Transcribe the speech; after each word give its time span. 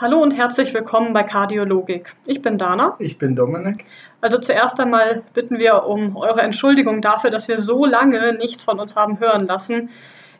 Hallo 0.00 0.22
und 0.22 0.30
herzlich 0.30 0.72
willkommen 0.72 1.12
bei 1.12 1.24
Kardiologik. 1.24 2.14
Ich 2.24 2.40
bin 2.40 2.56
Dana. 2.56 2.96
Ich 3.00 3.18
bin 3.18 3.36
Dominik. 3.36 3.84
Also 4.22 4.38
zuerst 4.38 4.80
einmal 4.80 5.24
bitten 5.34 5.58
wir 5.58 5.84
um 5.84 6.16
eure 6.16 6.40
Entschuldigung 6.40 7.02
dafür, 7.02 7.28
dass 7.28 7.48
wir 7.48 7.58
so 7.58 7.84
lange 7.84 8.32
nichts 8.32 8.64
von 8.64 8.80
uns 8.80 8.96
haben 8.96 9.20
hören 9.20 9.46
lassen. 9.46 9.90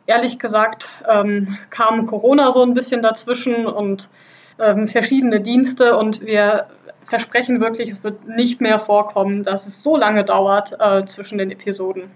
Ehrlich 0.07 0.39
gesagt 0.39 0.89
ähm, 1.07 1.59
kam 1.69 2.07
Corona 2.07 2.49
so 2.49 2.63
ein 2.63 2.73
bisschen 2.73 3.03
dazwischen 3.03 3.67
und 3.67 4.09
ähm, 4.57 4.87
verschiedene 4.87 5.41
Dienste 5.41 5.95
und 5.95 6.21
wir 6.21 6.65
versprechen 7.05 7.61
wirklich, 7.61 7.91
es 7.91 8.03
wird 8.03 8.27
nicht 8.27 8.61
mehr 8.61 8.79
vorkommen, 8.79 9.43
dass 9.43 9.67
es 9.67 9.83
so 9.83 9.95
lange 9.95 10.23
dauert 10.23 10.75
äh, 10.79 11.05
zwischen 11.05 11.37
den 11.37 11.51
Episoden. 11.51 12.09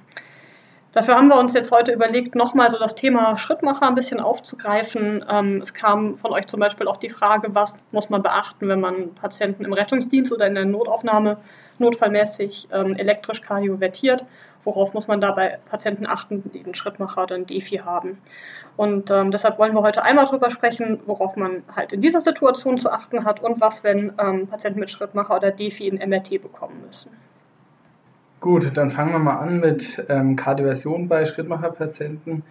Dafür 0.95 1.17
haben 1.17 1.27
wir 1.27 1.37
uns 1.37 1.53
jetzt 1.53 1.73
heute 1.73 1.91
überlegt, 1.91 2.35
nochmal 2.35 2.71
so 2.71 2.79
das 2.79 2.95
Thema 2.95 3.37
Schrittmacher 3.37 3.85
ein 3.85 3.95
bisschen 3.95 4.21
aufzugreifen. 4.21 5.25
Ähm, 5.29 5.59
es 5.61 5.73
kam 5.73 6.17
von 6.17 6.31
euch 6.31 6.47
zum 6.47 6.61
Beispiel 6.61 6.87
auch 6.87 6.95
die 6.95 7.09
Frage, 7.09 7.53
was 7.53 7.73
muss 7.91 8.09
man 8.09 8.23
beachten, 8.23 8.69
wenn 8.69 8.79
man 8.79 9.13
Patienten 9.13 9.65
im 9.65 9.73
Rettungsdienst 9.73 10.31
oder 10.31 10.47
in 10.47 10.55
der 10.55 10.63
Notaufnahme 10.63 11.35
notfallmäßig 11.79 12.69
ähm, 12.71 12.95
elektrisch 12.95 13.41
kardiovertiert. 13.41 14.23
Worauf 14.63 14.93
muss 14.93 15.09
man 15.09 15.19
da 15.19 15.31
bei 15.31 15.59
Patienten 15.69 16.07
achten, 16.07 16.49
die 16.53 16.63
einen 16.63 16.75
Schrittmacher 16.75 17.23
oder 17.23 17.35
einen 17.35 17.45
Defi 17.45 17.81
haben? 17.83 18.21
Und 18.77 19.11
ähm, 19.11 19.31
deshalb 19.31 19.59
wollen 19.59 19.73
wir 19.73 19.81
heute 19.81 20.01
einmal 20.01 20.23
darüber 20.27 20.49
sprechen, 20.49 21.01
worauf 21.05 21.35
man 21.35 21.63
halt 21.75 21.91
in 21.91 21.99
dieser 21.99 22.21
Situation 22.21 22.77
zu 22.77 22.89
achten 22.89 23.25
hat 23.25 23.43
und 23.43 23.59
was, 23.59 23.83
wenn 23.83 24.13
ähm, 24.17 24.47
Patienten 24.47 24.79
mit 24.79 24.91
Schrittmacher 24.91 25.35
oder 25.35 25.51
Defi 25.51 25.89
ein 25.89 26.09
MRT 26.09 26.41
bekommen 26.41 26.83
müssen. 26.87 27.11
Gut, 28.45 28.77
dann 28.77 28.91
fangen 28.91 29.11
wir 29.11 29.17
mal 29.17 29.39
an 29.39 29.59
mit 29.59 30.05
ähm, 30.07 30.35
Kardioversion 30.35 31.07
bei 31.07 31.25
Schrittmacherpatienten. 31.25 32.43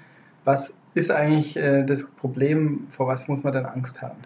Was 0.45 0.77
ist 0.95 1.13
eigentlich 1.13 1.57
äh, 1.57 1.85
das 1.85 2.09
Problem? 2.09 2.89
Vor 2.91 3.07
was 3.07 3.29
muss 3.29 3.45
man 3.45 3.53
denn 3.53 3.65
Angst 3.65 4.03
haben? 4.03 4.19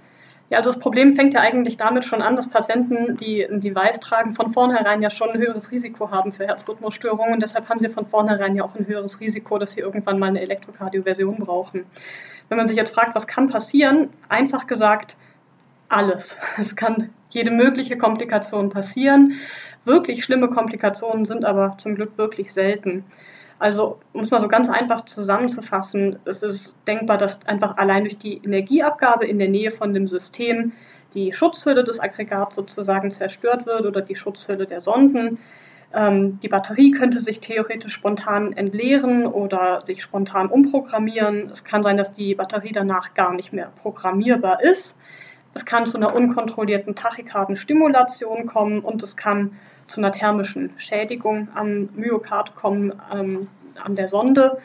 Ja, 0.48 0.56
also 0.56 0.70
das 0.70 0.80
Problem 0.80 1.12
fängt 1.12 1.34
ja 1.34 1.42
eigentlich 1.42 1.76
damit 1.76 2.06
schon 2.06 2.22
an, 2.22 2.36
dass 2.36 2.48
Patienten, 2.48 3.18
die 3.18 3.44
ein 3.44 3.60
Device 3.60 4.00
tragen, 4.00 4.32
von 4.32 4.50
vornherein 4.54 5.02
ja 5.02 5.10
schon 5.10 5.28
ein 5.28 5.38
höheres 5.38 5.70
Risiko 5.70 6.10
haben 6.10 6.32
für 6.32 6.46
Herzrhythmusstörungen. 6.46 7.34
Und 7.34 7.42
deshalb 7.42 7.68
haben 7.68 7.80
sie 7.80 7.90
von 7.90 8.06
vornherein 8.06 8.56
ja 8.56 8.64
auch 8.64 8.74
ein 8.74 8.86
höheres 8.86 9.20
Risiko, 9.20 9.58
dass 9.58 9.72
sie 9.72 9.80
irgendwann 9.80 10.18
mal 10.18 10.28
eine 10.28 10.40
Elektrokardioversion 10.40 11.36
brauchen. 11.36 11.84
Wenn 12.48 12.56
man 12.56 12.66
sich 12.66 12.78
jetzt 12.78 12.94
fragt, 12.94 13.14
was 13.14 13.26
kann 13.26 13.50
passieren, 13.50 14.08
einfach 14.30 14.66
gesagt, 14.66 15.18
alles. 15.90 16.38
Es 16.58 16.74
kann 16.74 17.10
jede 17.30 17.50
mögliche 17.50 17.96
Komplikation 17.96 18.70
passieren. 18.70 19.34
Wirklich 19.84 20.24
schlimme 20.24 20.48
Komplikationen 20.48 21.24
sind 21.24 21.44
aber 21.44 21.76
zum 21.78 21.94
Glück 21.94 22.16
wirklich 22.16 22.52
selten. 22.52 23.04
Also, 23.58 23.98
um 24.12 24.22
es 24.22 24.30
mal 24.30 24.40
so 24.40 24.48
ganz 24.48 24.68
einfach 24.68 25.04
zusammenzufassen, 25.04 26.18
es 26.24 26.42
ist 26.42 26.76
denkbar, 26.86 27.18
dass 27.18 27.44
einfach 27.46 27.76
allein 27.76 28.04
durch 28.04 28.18
die 28.18 28.40
Energieabgabe 28.44 29.26
in 29.26 29.38
der 29.38 29.48
Nähe 29.48 29.72
von 29.72 29.92
dem 29.92 30.06
System 30.06 30.72
die 31.14 31.32
Schutzhülle 31.32 31.84
des 31.84 31.98
Aggregats 31.98 32.54
sozusagen 32.54 33.10
zerstört 33.10 33.66
wird 33.66 33.84
oder 33.84 34.00
die 34.00 34.14
Schutzhülle 34.14 34.66
der 34.66 34.80
Sonden. 34.80 35.38
Ähm, 35.92 36.38
die 36.40 36.48
Batterie 36.48 36.90
könnte 36.90 37.18
sich 37.18 37.40
theoretisch 37.40 37.94
spontan 37.94 38.52
entleeren 38.52 39.26
oder 39.26 39.80
sich 39.84 40.02
spontan 40.02 40.48
umprogrammieren. 40.48 41.50
Es 41.50 41.64
kann 41.64 41.82
sein, 41.82 41.96
dass 41.96 42.12
die 42.12 42.34
Batterie 42.34 42.72
danach 42.72 43.14
gar 43.14 43.32
nicht 43.32 43.52
mehr 43.52 43.72
programmierbar 43.76 44.62
ist. 44.62 44.98
Es 45.58 45.64
kann 45.64 45.86
zu 45.86 45.96
einer 45.96 46.14
unkontrollierten 46.14 46.94
Tachykardenstimulation 46.94 48.46
kommen 48.46 48.78
und 48.78 49.02
es 49.02 49.16
kann 49.16 49.58
zu 49.88 50.00
einer 50.00 50.12
thermischen 50.12 50.70
Schädigung 50.76 51.48
am 51.52 51.88
Myokard 51.96 52.54
kommen, 52.54 52.92
ähm, 53.12 53.48
an 53.82 53.96
der 53.96 54.06
Sonde. 54.06 54.58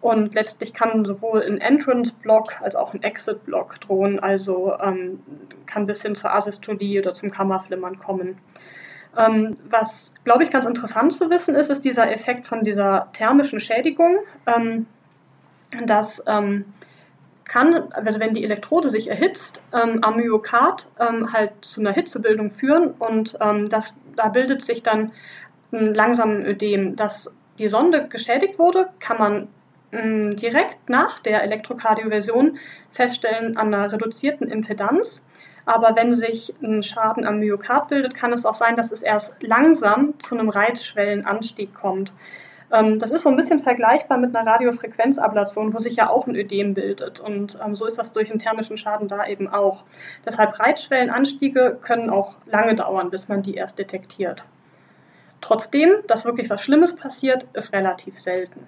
Und 0.00 0.32
letztlich 0.32 0.72
kann 0.72 1.04
sowohl 1.04 1.42
ein 1.42 1.58
Entrance-Block 1.58 2.62
als 2.62 2.74
auch 2.74 2.94
ein 2.94 3.02
Exit-Block 3.02 3.80
drohen, 3.82 4.18
also 4.18 4.72
ähm, 4.80 5.20
kann 5.66 5.84
bis 5.84 6.00
hin 6.00 6.14
zur 6.14 6.32
Asystolie 6.32 7.00
oder 7.00 7.12
zum 7.12 7.30
Kammerflimmern 7.30 7.98
kommen. 7.98 8.38
Ähm, 9.18 9.58
was, 9.68 10.14
glaube 10.24 10.42
ich, 10.42 10.50
ganz 10.50 10.64
interessant 10.64 11.12
zu 11.12 11.28
wissen 11.28 11.54
ist, 11.54 11.68
ist 11.68 11.84
dieser 11.84 12.10
Effekt 12.10 12.46
von 12.46 12.64
dieser 12.64 13.08
thermischen 13.12 13.60
Schädigung, 13.60 14.16
ähm, 14.46 14.86
dass 15.84 16.24
ähm, 16.26 16.64
kann, 17.50 17.92
also 17.92 18.20
wenn 18.20 18.32
die 18.32 18.44
Elektrode 18.44 18.90
sich 18.90 19.10
erhitzt, 19.10 19.60
ähm, 19.74 20.04
am 20.04 20.16
Myokard 20.16 20.88
ähm, 21.00 21.32
halt 21.32 21.50
zu 21.62 21.80
einer 21.80 21.92
Hitzebildung 21.92 22.52
führen 22.52 22.92
und 22.92 23.36
ähm, 23.40 23.68
das, 23.68 23.96
da 24.14 24.28
bildet 24.28 24.62
sich 24.62 24.84
dann 24.84 25.10
ein 25.72 25.92
langsamen 25.92 26.46
Ödem. 26.46 26.94
Dass 26.94 27.34
die 27.58 27.68
Sonde 27.68 28.06
geschädigt 28.06 28.60
wurde, 28.60 28.90
kann 29.00 29.18
man 29.18 29.48
ähm, 29.90 30.36
direkt 30.36 30.88
nach 30.88 31.18
der 31.18 31.42
Elektrokardioversion 31.42 32.56
feststellen 32.92 33.56
an 33.56 33.74
einer 33.74 33.92
reduzierten 33.92 34.48
Impedanz. 34.48 35.26
Aber 35.66 35.96
wenn 35.96 36.14
sich 36.14 36.54
ein 36.62 36.84
Schaden 36.84 37.26
am 37.26 37.40
Myokard 37.40 37.88
bildet, 37.88 38.14
kann 38.14 38.32
es 38.32 38.46
auch 38.46 38.54
sein, 38.54 38.76
dass 38.76 38.92
es 38.92 39.02
erst 39.02 39.42
langsam 39.42 40.14
zu 40.20 40.38
einem 40.38 40.50
Reizschwellenanstieg 40.50 41.74
kommt. 41.74 42.12
Ähm, 42.72 42.98
das 42.98 43.10
ist 43.10 43.22
so 43.22 43.28
ein 43.28 43.36
bisschen 43.36 43.58
vergleichbar 43.58 44.18
mit 44.18 44.34
einer 44.34 44.50
Radiofrequenzablation, 44.50 45.74
wo 45.74 45.78
sich 45.78 45.96
ja 45.96 46.08
auch 46.08 46.26
ein 46.26 46.36
Ödem 46.36 46.74
bildet. 46.74 47.20
Und 47.20 47.58
ähm, 47.64 47.74
so 47.74 47.86
ist 47.86 47.98
das 47.98 48.12
durch 48.12 48.30
den 48.30 48.38
thermischen 48.38 48.76
Schaden 48.76 49.08
da 49.08 49.26
eben 49.26 49.48
auch. 49.48 49.84
Deshalb 50.24 50.58
Reizschwellenanstiege 50.58 51.78
können 51.82 52.10
auch 52.10 52.38
lange 52.46 52.74
dauern, 52.74 53.10
bis 53.10 53.28
man 53.28 53.42
die 53.42 53.54
erst 53.54 53.78
detektiert. 53.78 54.44
Trotzdem, 55.40 55.90
dass 56.06 56.24
wirklich 56.24 56.50
was 56.50 56.62
Schlimmes 56.62 56.94
passiert, 56.94 57.46
ist 57.54 57.72
relativ 57.72 58.20
selten. 58.20 58.66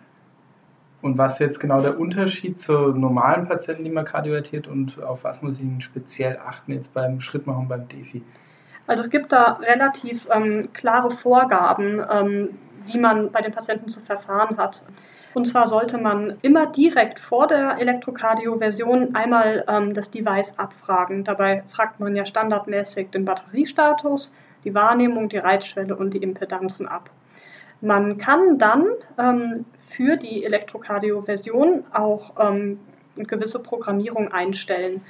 Und 1.02 1.18
was 1.18 1.34
ist 1.34 1.40
jetzt 1.40 1.60
genau 1.60 1.80
der 1.80 1.98
Unterschied 1.98 2.60
zu 2.60 2.72
normalen 2.72 3.46
Patienten, 3.46 3.84
die 3.84 3.90
man 3.90 4.04
kardiovertiert 4.04 4.68
und 4.68 5.02
auf 5.02 5.24
was 5.24 5.42
muss 5.42 5.58
ich 5.58 5.84
speziell 5.84 6.38
achten 6.38 6.72
jetzt 6.72 6.94
beim 6.94 7.20
Schrittmachen 7.20 7.66
beim 7.66 7.88
Defi? 7.88 8.22
Also 8.86 9.04
es 9.04 9.10
gibt 9.10 9.32
da 9.32 9.54
relativ 9.54 10.28
ähm, 10.32 10.68
klare 10.72 11.10
Vorgaben, 11.10 12.00
ähm, 12.10 12.48
wie 12.86 12.98
man 12.98 13.30
bei 13.30 13.40
den 13.40 13.52
Patienten 13.52 13.88
zu 13.88 14.00
verfahren 14.00 14.56
hat. 14.56 14.82
Und 15.34 15.46
zwar 15.46 15.66
sollte 15.66 15.98
man 15.98 16.36
immer 16.42 16.66
direkt 16.66 17.18
vor 17.18 17.46
der 17.46 17.78
Elektrokardioversion 17.78 19.14
einmal 19.14 19.64
ähm, 19.66 19.94
das 19.94 20.10
Device 20.10 20.58
abfragen. 20.58 21.24
Dabei 21.24 21.62
fragt 21.68 22.00
man 22.00 22.14
ja 22.14 22.26
standardmäßig 22.26 23.10
den 23.10 23.24
Batteriestatus, 23.24 24.32
die 24.64 24.74
Wahrnehmung, 24.74 25.28
die 25.28 25.38
Reitschwelle 25.38 25.96
und 25.96 26.12
die 26.12 26.18
Impedanzen 26.22 26.86
ab. 26.86 27.10
Man 27.80 28.18
kann 28.18 28.58
dann 28.58 28.86
ähm, 29.18 29.64
für 29.76 30.16
die 30.16 30.44
Elektrokardioversion 30.44 31.84
auch 31.92 32.34
ähm, 32.38 32.78
eine 33.16 33.26
gewisse 33.26 33.58
Programmierung 33.58 34.30
einstellen. 34.30 35.02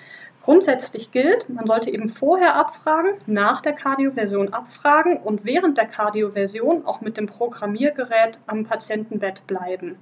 Grundsätzlich 0.45 1.13
gilt, 1.13 1.49
man 1.49 1.69
sollte 1.69 1.91
eben 1.91 2.09
vorher 2.09 2.57
abfragen, 2.57 3.13
nach 3.27 3.61
der 3.61 3.75
Kardioversion 3.75 4.53
abfragen 4.53 5.19
und 5.19 5.45
während 5.45 5.79
der 5.79 5.87
Kardioversion 5.87 6.85
auch 6.85 7.01
mit 7.01 7.17
dem 7.17 7.27
Programmiergerät 7.27 8.41
am 8.49 8.65
Patientenbett 8.65 9.47
bleiben. 9.47 9.99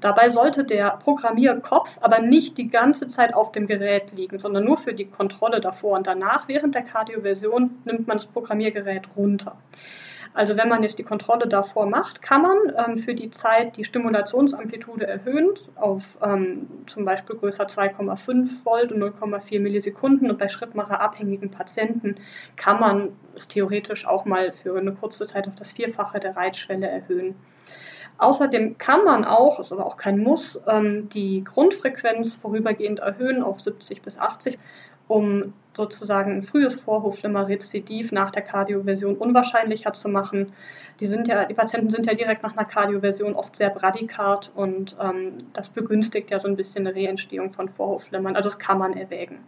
Dabei 0.00 0.28
sollte 0.28 0.64
der 0.64 0.90
Programmierkopf 1.02 1.98
aber 2.00 2.20
nicht 2.20 2.56
die 2.56 2.68
ganze 2.68 3.08
Zeit 3.08 3.34
auf 3.34 3.50
dem 3.50 3.66
Gerät 3.66 4.12
liegen, 4.12 4.38
sondern 4.38 4.64
nur 4.64 4.76
für 4.76 4.94
die 4.94 5.06
Kontrolle 5.06 5.60
davor 5.60 5.98
und 5.98 6.06
danach, 6.06 6.46
während 6.46 6.76
der 6.76 6.82
Kardioversion, 6.82 7.82
nimmt 7.84 8.06
man 8.06 8.16
das 8.16 8.26
Programmiergerät 8.26 9.08
runter. 9.16 9.56
Also 10.32 10.56
wenn 10.56 10.68
man 10.68 10.82
jetzt 10.82 10.98
die 10.98 11.04
Kontrolle 11.04 11.48
davor 11.48 11.86
macht, 11.86 12.22
kann 12.22 12.42
man 12.42 12.56
ähm, 12.76 12.96
für 12.96 13.14
die 13.14 13.30
Zeit 13.30 13.76
die 13.76 13.84
Stimulationsamplitude 13.84 15.06
erhöhen 15.06 15.48
auf 15.74 16.18
ähm, 16.22 16.68
zum 16.86 17.04
Beispiel 17.04 17.36
größer 17.36 17.64
2,5 17.64 18.64
Volt 18.64 18.92
und 18.92 19.02
0,4 19.02 19.60
Millisekunden 19.60 20.30
und 20.30 20.38
bei 20.38 20.48
schrittmacherabhängigen 20.48 21.50
Patienten 21.50 22.14
kann 22.56 22.78
man 22.78 23.08
es 23.34 23.48
theoretisch 23.48 24.06
auch 24.06 24.24
mal 24.24 24.52
für 24.52 24.78
eine 24.78 24.92
kurze 24.92 25.26
Zeit 25.26 25.48
auf 25.48 25.56
das 25.56 25.72
Vierfache 25.72 26.20
der 26.20 26.36
Reitschwelle 26.36 26.88
erhöhen. 26.88 27.34
Außerdem 28.18 28.78
kann 28.78 29.02
man 29.04 29.24
auch, 29.24 29.58
ist 29.58 29.72
aber 29.72 29.86
auch 29.86 29.96
kein 29.96 30.18
Muss, 30.18 30.62
ähm, 30.68 31.08
die 31.08 31.42
Grundfrequenz 31.42 32.36
vorübergehend 32.36 33.00
erhöhen 33.00 33.42
auf 33.42 33.60
70 33.60 34.02
bis 34.02 34.18
80 34.18 34.58
um 35.08 35.54
sozusagen 35.80 36.32
ein 36.36 36.42
frühes 36.42 36.74
Vorhofflimmer-Rezidiv 36.74 38.12
nach 38.12 38.30
der 38.30 38.42
Kardioversion 38.42 39.16
unwahrscheinlicher 39.16 39.94
zu 39.94 40.08
machen. 40.08 40.52
Die, 41.00 41.06
sind 41.06 41.26
ja, 41.26 41.46
die 41.46 41.54
Patienten 41.54 41.88
sind 41.88 42.06
ja 42.06 42.12
direkt 42.12 42.42
nach 42.42 42.56
einer 42.56 42.66
Kardioversion 42.66 43.34
oft 43.34 43.56
sehr 43.56 43.70
bradykard 43.70 44.52
und 44.54 44.94
ähm, 45.00 45.38
das 45.54 45.70
begünstigt 45.70 46.30
ja 46.30 46.38
so 46.38 46.48
ein 46.48 46.56
bisschen 46.56 46.86
eine 46.86 46.94
Reentstehung 46.94 47.52
von 47.52 47.68
Vorhofflimmern. 47.68 48.36
Also 48.36 48.50
das 48.50 48.58
kann 48.58 48.78
man 48.78 48.92
erwägen. 48.94 49.38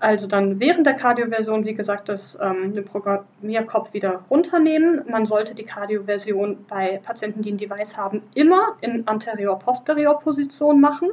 Also 0.00 0.28
dann 0.28 0.60
während 0.60 0.86
der 0.86 0.94
Kardioversion, 0.94 1.64
wie 1.64 1.74
gesagt, 1.74 2.08
das, 2.08 2.38
ähm, 2.40 2.72
Programmierkopf 2.84 3.92
wieder 3.94 4.22
runternehmen. 4.30 5.02
Man 5.08 5.26
sollte 5.26 5.56
die 5.56 5.64
Kardioversion 5.64 6.64
bei 6.68 7.00
Patienten, 7.02 7.42
die 7.42 7.50
ein 7.50 7.56
Device 7.56 7.96
haben, 7.96 8.22
immer 8.34 8.76
in 8.80 9.08
anterior-posterior-Position 9.08 10.80
machen, 10.80 11.08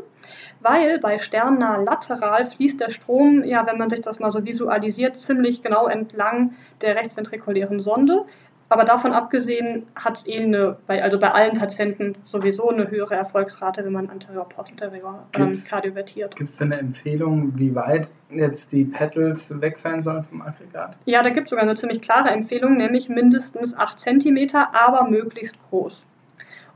weil 0.59 0.99
bei 0.99 1.17
sternnah 1.17 1.77
lateral 1.77 2.45
fließt 2.45 2.79
der 2.79 2.91
Strom, 2.91 3.43
ja, 3.43 3.65
wenn 3.65 3.79
man 3.79 3.89
sich 3.89 4.01
das 4.01 4.19
mal 4.19 4.29
so 4.31 4.45
visualisiert, 4.45 5.19
ziemlich 5.19 5.63
genau 5.63 5.87
entlang 5.87 6.53
der 6.81 6.95
rechtsventrikulären 6.95 7.79
Sonde. 7.79 8.25
Aber 8.67 8.83
davon 8.83 9.13
abgesehen 9.13 9.85
hat 9.95 10.17
es 10.17 10.27
eh 10.27 10.41
eine, 10.41 10.77
bei, 10.87 11.03
also 11.03 11.19
bei 11.19 11.31
allen 11.31 11.57
Patienten 11.57 12.15
sowieso 12.23 12.69
eine 12.69 12.89
höhere 12.89 13.13
Erfolgsrate, 13.13 13.85
wenn 13.85 13.93
man 13.93 14.09
anterior 14.09 14.49
posterior 14.49 15.27
ähm, 15.37 15.53
kardiovertiert. 15.69 16.35
Gibt 16.35 16.49
es 16.49 16.57
denn 16.57 16.73
eine 16.73 16.81
Empfehlung, 16.81 17.53
wie 17.57 17.75
weit 17.75 18.09
jetzt 18.31 18.71
die 18.71 18.85
Petals 18.85 19.61
weg 19.61 19.77
sein 19.77 20.01
sollen 20.01 20.23
vom 20.23 20.41
Aggregat? 20.41 20.97
Ja, 21.05 21.21
da 21.21 21.29
gibt 21.29 21.45
es 21.45 21.51
sogar 21.51 21.63
eine 21.63 21.75
ziemlich 21.75 22.01
klare 22.01 22.29
Empfehlung, 22.29 22.77
nämlich 22.77 23.07
mindestens 23.07 23.77
8 23.77 23.99
cm, 23.99 24.49
aber 24.73 25.07
möglichst 25.09 25.57
groß. 25.69 26.03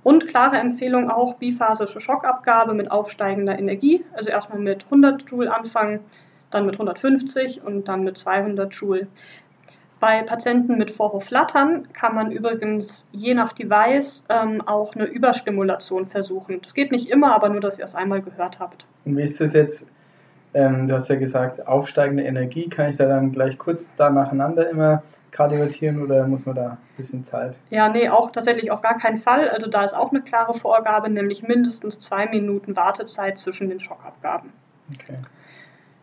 Und 0.03 0.27
klare 0.27 0.57
Empfehlung 0.57 1.09
auch 1.09 1.35
biphasische 1.35 1.99
Schockabgabe 1.99 2.73
mit 2.73 2.91
aufsteigender 2.91 3.57
Energie. 3.57 4.05
Also 4.13 4.29
erstmal 4.29 4.59
mit 4.59 4.85
100 4.85 5.29
Joule 5.29 5.53
anfangen, 5.53 5.99
dann 6.51 6.65
mit 6.65 6.75
150 6.75 7.63
und 7.63 7.87
dann 7.87 8.03
mit 8.03 8.17
200 8.17 8.73
Joule. 8.73 9.07
Bei 9.99 10.23
Patienten 10.23 10.77
mit 10.77 10.91
Vorhofflattern 10.91 11.91
kann 11.91 12.15
man 12.15 12.31
übrigens 12.31 13.09
je 13.11 13.33
nach 13.33 13.51
Device 13.51 14.23
ähm, 14.29 14.61
auch 14.65 14.95
eine 14.95 15.05
Überstimulation 15.05 16.07
versuchen. 16.07 16.61
Das 16.61 16.73
geht 16.73 16.91
nicht 16.91 17.09
immer, 17.09 17.35
aber 17.35 17.49
nur, 17.49 17.59
dass 17.59 17.77
ihr 17.77 17.85
es 17.85 17.95
einmal 17.95 18.21
gehört 18.21 18.59
habt. 18.59 18.85
Und 19.03 19.17
wie 19.17 19.23
ist 19.23 19.41
das 19.41 19.53
jetzt? 19.53 19.89
Ähm, 20.53 20.87
du 20.87 20.93
hast 20.95 21.09
ja 21.09 21.15
gesagt, 21.15 21.67
aufsteigende 21.67 22.23
Energie. 22.23 22.69
Kann 22.69 22.89
ich 22.89 22.95
da 22.95 23.07
dann 23.07 23.31
gleich 23.31 23.57
kurz 23.57 23.89
da 23.97 24.09
nacheinander 24.09 24.69
immer 24.69 25.03
kardiovertieren 25.31 26.01
oder 26.01 26.25
muss 26.25 26.45
man 26.45 26.55
da 26.55 26.69
ein 26.69 26.77
bisschen 26.97 27.23
Zeit? 27.23 27.55
Ja, 27.69 27.89
nee, 27.89 28.09
auch 28.09 28.31
tatsächlich 28.31 28.71
auf 28.71 28.81
gar 28.81 28.97
keinen 28.97 29.17
Fall. 29.17 29.49
Also 29.49 29.69
da 29.69 29.83
ist 29.83 29.93
auch 29.93 30.11
eine 30.11 30.21
klare 30.21 30.53
Vorgabe, 30.53 31.09
nämlich 31.09 31.43
mindestens 31.43 31.99
zwei 31.99 32.25
Minuten 32.25 32.75
Wartezeit 32.75 33.37
zwischen 33.37 33.69
den 33.69 33.79
Schockabgaben. 33.79 34.51
Okay 34.95 35.17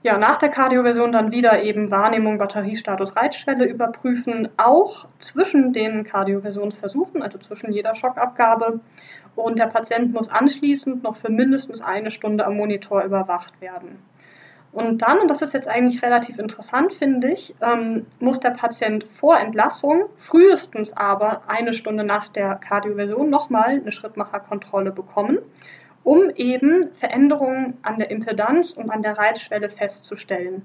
ja, 0.07 0.19
nach 0.19 0.37
der 0.37 0.51
Kardioversion 0.51 1.11
dann 1.11 1.33
wieder 1.33 1.65
eben 1.65 1.91
Wahrnehmung, 1.91 2.39
Batteriestatus, 2.39 3.17
Reitschwelle 3.17 3.65
überprüfen, 3.67 4.49
auch 4.57 5.09
zwischen 5.19 5.73
den 5.73 6.05
Kardioversionsversuchen, 6.05 7.25
also 7.25 7.39
zwischen 7.39 7.73
jeder 7.73 7.97
Schockabgabe. 7.97 8.79
Und 9.35 9.59
der 9.59 9.67
Patient 9.67 10.15
muss 10.15 10.31
anschließend 10.31 11.03
noch 11.03 11.17
für 11.17 11.29
mindestens 11.29 11.83
eine 11.83 12.13
Stunde 12.13 12.47
am 12.47 12.57
Monitor 12.57 13.03
überwacht 13.03 13.61
werden. 13.61 13.99
Und 14.71 15.03
dann, 15.03 15.19
und 15.19 15.29
das 15.29 15.43
ist 15.43 15.55
jetzt 15.55 15.67
eigentlich 15.67 16.01
relativ 16.05 16.39
interessant, 16.39 16.93
finde 16.95 17.33
ich, 17.33 17.57
ähm, 17.61 18.07
muss 18.21 18.39
der 18.39 18.51
Patient 18.51 19.03
vor 19.09 19.37
Entlassung, 19.41 20.05
frühestens 20.19 20.97
aber 20.97 21.43
eine 21.49 21.75
Stunde 21.75 22.05
nach 22.05 22.29
der 22.29 22.55
Kardioversion, 22.55 23.29
nochmal 23.29 23.71
eine 23.71 23.91
Schrittmacherkontrolle 23.91 24.93
bekommen 24.93 25.39
um 26.07 26.31
eben 26.37 26.93
Veränderungen 26.93 27.79
an 27.83 27.99
der 27.99 28.13
Impedanz 28.13 28.71
und 28.71 28.91
an 28.91 29.03
der 29.03 29.19
Reitschwelle 29.19 29.69
festzustellen. 29.69 30.65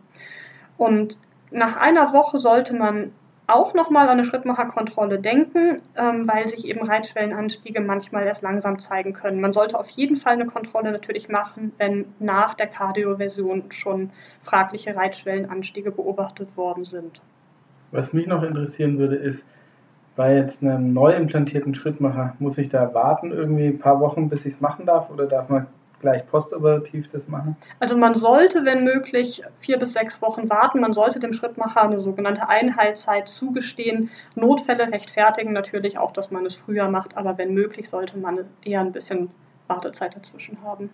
Und 0.77 1.17
nach 1.49 1.77
einer 1.77 2.13
Woche 2.13 2.37
sollte 2.37 2.75
man 2.75 3.11
auch 3.47 3.73
nochmal 3.73 4.03
an 4.03 4.19
eine 4.19 4.23
Schrittmacherkontrolle 4.23 5.17
denken, 5.17 5.81
ähm, 5.97 6.27
weil 6.27 6.47
sich 6.47 6.67
eben 6.67 6.83
Reitschwellenanstiege 6.87 7.81
manchmal 7.81 8.27
erst 8.27 8.43
langsam 8.43 8.77
zeigen 8.77 9.13
können. 9.13 9.41
Man 9.41 9.51
sollte 9.51 9.79
auf 9.79 9.89
jeden 9.89 10.15
Fall 10.15 10.33
eine 10.33 10.45
Kontrolle 10.45 10.91
natürlich 10.91 11.27
machen, 11.27 11.73
wenn 11.79 12.05
nach 12.19 12.53
der 12.53 12.67
Kardioversion 12.67 13.71
schon 13.71 14.11
fragliche 14.43 14.95
Reitschwellenanstiege 14.95 15.89
beobachtet 15.89 16.55
worden 16.55 16.85
sind. 16.85 17.19
Was 17.89 18.13
mich 18.13 18.27
noch 18.27 18.43
interessieren 18.43 18.99
würde, 18.99 19.15
ist, 19.15 19.47
bei 20.15 20.35
jetzt 20.35 20.63
einem 20.63 20.93
neu 20.93 21.13
implantierten 21.13 21.73
Schrittmacher, 21.73 22.35
muss 22.39 22.57
ich 22.57 22.69
da 22.69 22.93
warten, 22.93 23.31
irgendwie 23.31 23.67
ein 23.67 23.79
paar 23.79 23.99
Wochen, 23.99 24.29
bis 24.29 24.45
ich 24.45 24.55
es 24.55 24.61
machen 24.61 24.85
darf, 24.85 25.09
oder 25.09 25.25
darf 25.25 25.49
man 25.49 25.67
gleich 26.01 26.27
postoperativ 26.27 27.07
das 27.09 27.27
machen? 27.27 27.55
Also 27.79 27.95
man 27.95 28.15
sollte, 28.15 28.65
wenn 28.65 28.83
möglich, 28.83 29.43
vier 29.59 29.77
bis 29.77 29.93
sechs 29.93 30.21
Wochen 30.21 30.49
warten. 30.49 30.81
Man 30.81 30.93
sollte 30.93 31.19
dem 31.19 31.31
Schrittmacher 31.31 31.83
eine 31.83 31.99
sogenannte 31.99 32.49
Einheitszeit 32.49 33.29
zugestehen. 33.29 34.09
Notfälle 34.35 34.91
rechtfertigen 34.91 35.53
natürlich 35.53 35.97
auch, 35.97 36.11
dass 36.11 36.31
man 36.31 36.45
es 36.45 36.55
früher 36.55 36.89
macht, 36.89 37.15
aber 37.15 37.37
wenn 37.37 37.53
möglich, 37.53 37.89
sollte 37.89 38.17
man 38.17 38.39
eher 38.63 38.81
ein 38.81 38.91
bisschen 38.91 39.29
Wartezeit 39.67 40.15
dazwischen 40.15 40.57
haben. 40.63 40.89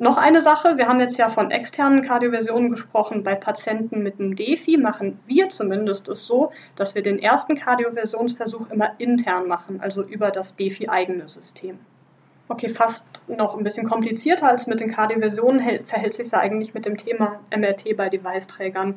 Noch 0.00 0.16
eine 0.16 0.40
Sache, 0.40 0.76
wir 0.76 0.86
haben 0.86 1.00
jetzt 1.00 1.18
ja 1.18 1.28
von 1.28 1.50
externen 1.50 2.02
Kardioversionen 2.02 2.70
gesprochen. 2.70 3.24
Bei 3.24 3.34
Patienten 3.34 4.02
mit 4.04 4.20
einem 4.20 4.36
DEFI 4.36 4.76
machen 4.76 5.18
wir 5.26 5.50
zumindest 5.50 6.08
es 6.08 6.24
so, 6.24 6.52
dass 6.76 6.94
wir 6.94 7.02
den 7.02 7.18
ersten 7.18 7.56
Kardioversionsversuch 7.56 8.70
immer 8.70 8.92
intern 8.98 9.48
machen, 9.48 9.80
also 9.80 10.04
über 10.04 10.30
das 10.30 10.54
DEFI-eigene 10.54 11.26
System. 11.26 11.80
Okay, 12.50 12.68
fast 12.68 13.06
noch 13.26 13.58
ein 13.58 13.64
bisschen 13.64 13.86
komplizierter 13.86 14.48
als 14.48 14.66
mit 14.68 14.80
den 14.80 14.90
Kardioversionen 14.90 15.84
verhält 15.84 16.14
sich 16.14 16.30
ja 16.30 16.38
eigentlich 16.38 16.72
mit 16.72 16.86
dem 16.86 16.96
Thema 16.96 17.40
MRT 17.54 17.94
bei 17.96 18.08
Device-Trägern. 18.08 18.96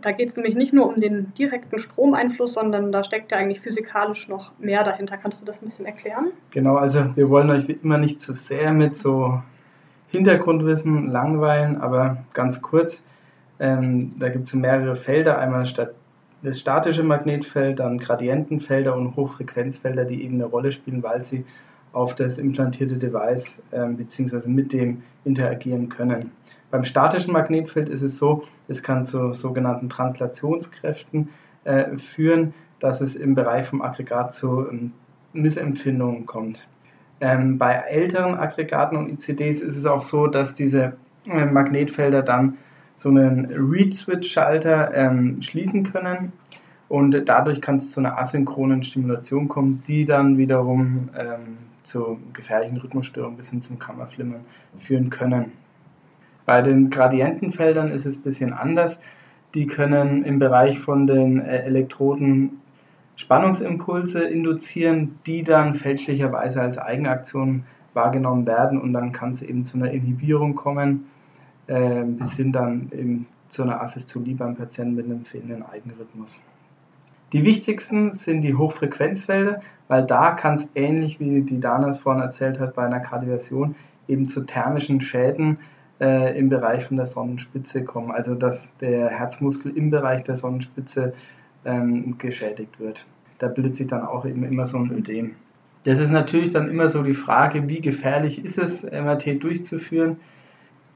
Da 0.00 0.12
geht 0.12 0.28
es 0.28 0.36
nämlich 0.36 0.54
nicht 0.54 0.72
nur 0.72 0.86
um 0.86 1.00
den 1.00 1.32
direkten 1.34 1.78
Stromeinfluss, 1.78 2.54
sondern 2.54 2.92
da 2.92 3.02
steckt 3.02 3.32
ja 3.32 3.38
eigentlich 3.38 3.60
physikalisch 3.60 4.28
noch 4.28 4.52
mehr 4.58 4.84
dahinter. 4.84 5.16
Kannst 5.16 5.40
du 5.40 5.44
das 5.44 5.62
ein 5.62 5.64
bisschen 5.64 5.86
erklären? 5.86 6.30
Genau, 6.50 6.76
also 6.76 7.16
wir 7.16 7.28
wollen 7.28 7.50
euch 7.50 7.66
wie 7.66 7.78
immer 7.82 7.98
nicht 7.98 8.20
zu 8.20 8.34
sehr 8.34 8.72
mit 8.72 8.96
so 8.96 9.42
Hintergrundwissen 10.12 11.08
langweilen, 11.08 11.80
aber 11.80 12.18
ganz 12.34 12.62
kurz. 12.62 13.02
Ähm, 13.58 14.12
da 14.18 14.28
gibt 14.28 14.46
es 14.46 14.54
mehrere 14.54 14.94
Felder, 14.94 15.38
einmal 15.38 15.64
das 16.42 16.58
statische 16.58 17.02
Magnetfeld, 17.02 17.78
dann 17.78 17.98
Gradientenfelder 17.98 18.94
und 18.94 19.16
Hochfrequenzfelder, 19.16 20.04
die 20.04 20.22
eben 20.22 20.34
eine 20.34 20.46
Rolle 20.46 20.72
spielen, 20.72 21.02
weil 21.02 21.24
sie 21.24 21.44
auf 21.92 22.14
das 22.14 22.38
implantierte 22.38 22.96
Device 22.96 23.62
ähm, 23.72 23.96
bzw. 23.96 24.48
mit 24.48 24.72
dem 24.72 25.02
interagieren 25.24 25.88
können. 25.88 26.32
Beim 26.70 26.84
statischen 26.84 27.32
Magnetfeld 27.32 27.88
ist 27.88 28.02
es 28.02 28.18
so, 28.18 28.44
es 28.68 28.82
kann 28.82 29.06
zu 29.06 29.34
sogenannten 29.34 29.88
Translationskräften 29.88 31.28
äh, 31.64 31.96
führen, 31.96 32.54
dass 32.80 33.00
es 33.00 33.14
im 33.14 33.34
Bereich 33.34 33.66
vom 33.66 33.82
Aggregat 33.82 34.34
zu 34.34 34.68
ähm, 34.68 34.92
Missempfindungen 35.32 36.26
kommt. 36.26 36.66
Ähm, 37.22 37.56
bei 37.56 37.72
älteren 37.74 38.34
Aggregaten 38.34 38.96
und 38.98 39.08
ICDs 39.08 39.60
ist 39.60 39.76
es 39.76 39.86
auch 39.86 40.02
so, 40.02 40.26
dass 40.26 40.54
diese 40.54 40.94
äh, 41.28 41.44
Magnetfelder 41.44 42.22
dann 42.22 42.58
so 42.96 43.10
einen 43.10 43.46
Read-Switch-Schalter 43.46 44.92
ähm, 44.92 45.40
schließen 45.40 45.84
können 45.84 46.32
und 46.88 47.16
dadurch 47.26 47.60
kann 47.60 47.76
es 47.76 47.92
zu 47.92 48.00
einer 48.00 48.18
asynchronen 48.18 48.82
Stimulation 48.82 49.46
kommen, 49.46 49.84
die 49.86 50.04
dann 50.04 50.36
wiederum 50.36 51.10
ähm, 51.16 51.58
zu 51.84 52.18
gefährlichen 52.32 52.78
Rhythmusstörungen 52.78 53.36
bis 53.36 53.50
hin 53.50 53.62
zum 53.62 53.78
Kammerflimmern 53.78 54.40
führen 54.76 55.08
können. 55.08 55.52
Bei 56.44 56.60
den 56.60 56.90
Gradientenfeldern 56.90 57.88
ist 57.88 58.04
es 58.04 58.16
ein 58.16 58.22
bisschen 58.22 58.52
anders. 58.52 58.98
Die 59.54 59.68
können 59.68 60.24
im 60.24 60.40
Bereich 60.40 60.80
von 60.80 61.06
den 61.06 61.38
äh, 61.38 61.58
Elektroden 61.58 62.61
Spannungsimpulse 63.22 64.22
induzieren, 64.24 65.18
die 65.26 65.42
dann 65.42 65.74
fälschlicherweise 65.74 66.60
als 66.60 66.76
Eigenaktion 66.76 67.64
wahrgenommen 67.94 68.46
werden 68.46 68.80
und 68.80 68.92
dann 68.92 69.12
kann 69.12 69.32
es 69.32 69.42
eben 69.42 69.64
zu 69.64 69.76
einer 69.76 69.90
Inhibierung 69.90 70.54
kommen, 70.54 71.06
äh, 71.68 72.02
bis 72.04 72.34
hin 72.34 72.52
dann 72.52 72.90
eben 72.92 73.26
zu 73.48 73.62
einer 73.62 73.80
Asystolie 73.80 74.34
beim 74.34 74.56
Patienten 74.56 74.94
mit 74.94 75.04
einem 75.04 75.24
fehlenden 75.24 75.62
Eigenrhythmus. 75.62 76.42
Die 77.32 77.44
wichtigsten 77.44 78.12
sind 78.12 78.42
die 78.42 78.54
Hochfrequenzfelder, 78.54 79.60
weil 79.88 80.04
da 80.04 80.32
kann 80.32 80.56
es 80.56 80.70
ähnlich 80.74 81.20
wie 81.20 81.42
die 81.42 81.60
Dana 81.60 81.88
es 81.88 81.98
vorhin 81.98 82.22
erzählt 82.22 82.58
hat 82.58 82.74
bei 82.74 82.84
einer 82.84 83.00
Kardioversion 83.00 83.74
eben 84.08 84.28
zu 84.28 84.42
thermischen 84.42 85.00
Schäden 85.00 85.58
äh, 86.00 86.36
im 86.38 86.48
Bereich 86.48 86.86
von 86.86 86.96
der 86.96 87.06
Sonnenspitze 87.06 87.84
kommen. 87.84 88.10
Also 88.10 88.34
dass 88.34 88.76
der 88.78 89.08
Herzmuskel 89.08 89.74
im 89.76 89.90
Bereich 89.90 90.24
der 90.24 90.36
Sonnenspitze 90.36 91.14
ähm, 91.64 92.16
geschädigt 92.18 92.78
wird. 92.80 93.06
Da 93.38 93.48
bildet 93.48 93.76
sich 93.76 93.86
dann 93.86 94.02
auch 94.02 94.24
eben 94.24 94.44
immer 94.44 94.66
so 94.66 94.78
ein 94.78 94.90
Ödem. 94.92 95.32
Das 95.84 95.98
ist 95.98 96.10
natürlich 96.10 96.50
dann 96.50 96.68
immer 96.68 96.88
so 96.88 97.02
die 97.02 97.14
Frage, 97.14 97.68
wie 97.68 97.80
gefährlich 97.80 98.44
ist 98.44 98.58
es, 98.58 98.84
MRT 98.84 99.42
durchzuführen. 99.42 100.18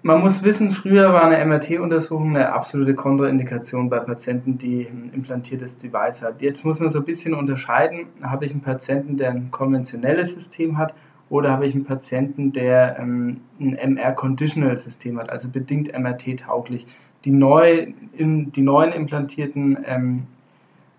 Man 0.02 0.20
muss 0.20 0.44
wissen, 0.44 0.70
früher 0.70 1.12
war 1.12 1.25
eine 1.25 1.44
MRT-Untersuchung 1.44 2.37
eine 2.37 2.52
absolute 2.52 2.94
Kontraindikation 2.94 3.90
bei 3.90 3.99
Patienten, 3.99 4.56
die 4.56 4.87
ein 4.87 5.11
implantiertes 5.12 5.78
Device 5.78 6.23
hat. 6.23 6.40
Jetzt 6.40 6.64
muss 6.64 6.78
man 6.78 6.90
so 6.90 7.00
ein 7.00 7.04
bisschen 7.04 7.35
unterscheiden, 7.35 8.06
habe 8.23 8.44
ich 8.44 8.52
einen 8.52 8.61
Patienten, 8.61 9.16
der 9.16 9.30
ein 9.30 9.50
konventionelles 9.50 10.35
System 10.35 10.78
hat 10.78 10.94
oder 11.28 11.50
habe 11.50 11.66
ich 11.66 11.75
einen 11.75 11.85
Patienten, 11.85 12.52
der 12.52 13.00
ähm, 13.00 13.40
ein 13.58 13.75
MR-Conditional-System 13.75 15.18
hat, 15.18 15.30
also 15.30 15.49
bedingt 15.49 15.92
MRT-tauglich. 15.92 16.87
Die, 17.25 17.32
neu, 17.32 17.88
die 18.16 18.62
neuen 18.62 18.92
implantierten 18.92 19.78
ähm, 19.85 20.26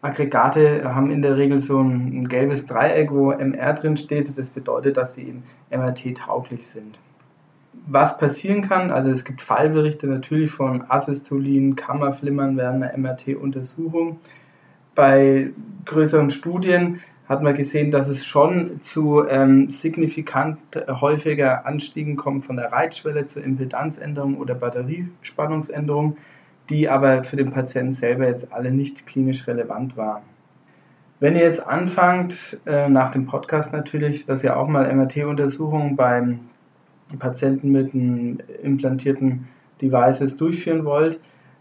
Aggregate 0.02 0.84
haben 0.94 1.12
in 1.12 1.22
der 1.22 1.38
Regel 1.38 1.60
so 1.60 1.80
ein, 1.80 2.22
ein 2.22 2.28
gelbes 2.28 2.66
Dreieck, 2.66 3.12
wo 3.12 3.32
MR 3.32 3.74
drin 3.74 3.98
steht. 3.98 4.38
Das 4.38 4.50
bedeutet, 4.50 4.98
dass 4.98 5.16
sie 5.16 5.24
eben 5.24 5.44
MRT-tauglich 5.72 6.68
sind. 6.68 7.00
Was 7.88 8.18
passieren 8.18 8.62
kann, 8.62 8.92
also 8.92 9.10
es 9.10 9.24
gibt 9.24 9.42
Fallberichte 9.42 10.08
natürlich 10.08 10.52
von 10.52 10.84
Asystolien, 10.90 11.76
Kammerflimmern 11.76 12.58
während 12.58 12.84
einer 12.84 12.98
MRT-Untersuchung. 12.98 14.20
Bei 14.94 15.52
größeren 15.86 16.30
Studien 16.30 17.02
hat 17.30 17.42
man 17.42 17.54
gesehen, 17.54 17.92
dass 17.92 18.08
es 18.08 18.26
schon 18.26 18.82
zu 18.82 19.26
ähm, 19.28 19.70
signifikant 19.70 20.58
häufiger 20.88 21.66
Anstiegen 21.66 22.16
kommt 22.16 22.46
von 22.46 22.56
der 22.56 22.72
Reitschwelle 22.72 23.26
zur 23.28 23.44
Impedanzänderung 23.44 24.38
oder 24.38 24.56
Batteriespannungsänderung 24.56 26.18
die 26.70 26.90
aber 26.90 27.24
für 27.24 27.36
den 27.36 27.52
Patienten 27.52 27.94
selber 27.94 28.28
jetzt 28.28 28.52
alle 28.52 28.72
nicht 28.72 29.06
klinisch 29.08 29.48
relevant 29.48 29.98
waren. 29.98 30.24
Wenn 31.20 31.36
ihr 31.36 31.42
jetzt 31.42 31.66
anfangt, 31.66 32.60
äh, 32.66 32.90
nach 32.90 33.10
dem 33.10 33.26
Podcast 33.26 33.74
natürlich, 33.74 34.26
dass 34.26 34.44
ihr 34.44 34.56
auch 34.56 34.68
mal 34.68 34.88
MRT-Untersuchungen 34.94 35.96
beim 35.96 36.42
Patienten 37.18 37.72
mit 37.72 37.94
einem 37.94 38.40
implantierten 38.62 39.48
Devices 39.82 40.38
durchführen 40.38 40.86
wollt, 40.86 41.20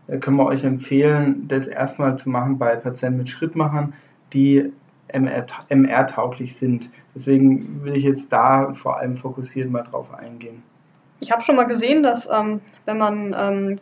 äh, 0.08 0.18
können 0.18 0.36
wir 0.36 0.46
euch 0.46 0.64
empfehlen, 0.64 1.48
das 1.48 1.66
erstmal 1.66 2.18
zu 2.18 2.28
machen 2.28 2.58
bei 2.58 2.76
Patienten 2.76 3.18
mit 3.18 3.30
Schrittmachern, 3.30 3.94
die 4.34 4.72
MR-tauglich 5.08 6.56
sind. 6.56 6.90
Deswegen 7.14 7.82
will 7.84 7.96
ich 7.96 8.04
jetzt 8.04 8.32
da 8.32 8.74
vor 8.74 8.98
allem 8.98 9.16
fokussiert 9.16 9.70
mal 9.70 9.82
drauf 9.82 10.12
eingehen. 10.12 10.62
Ich 11.20 11.30
habe 11.30 11.42
schon 11.42 11.56
mal 11.56 11.64
gesehen, 11.64 12.02
dass 12.02 12.28
ähm, 12.30 12.60
wenn 12.84 12.98
man 12.98 13.34
ähm, 13.38 13.76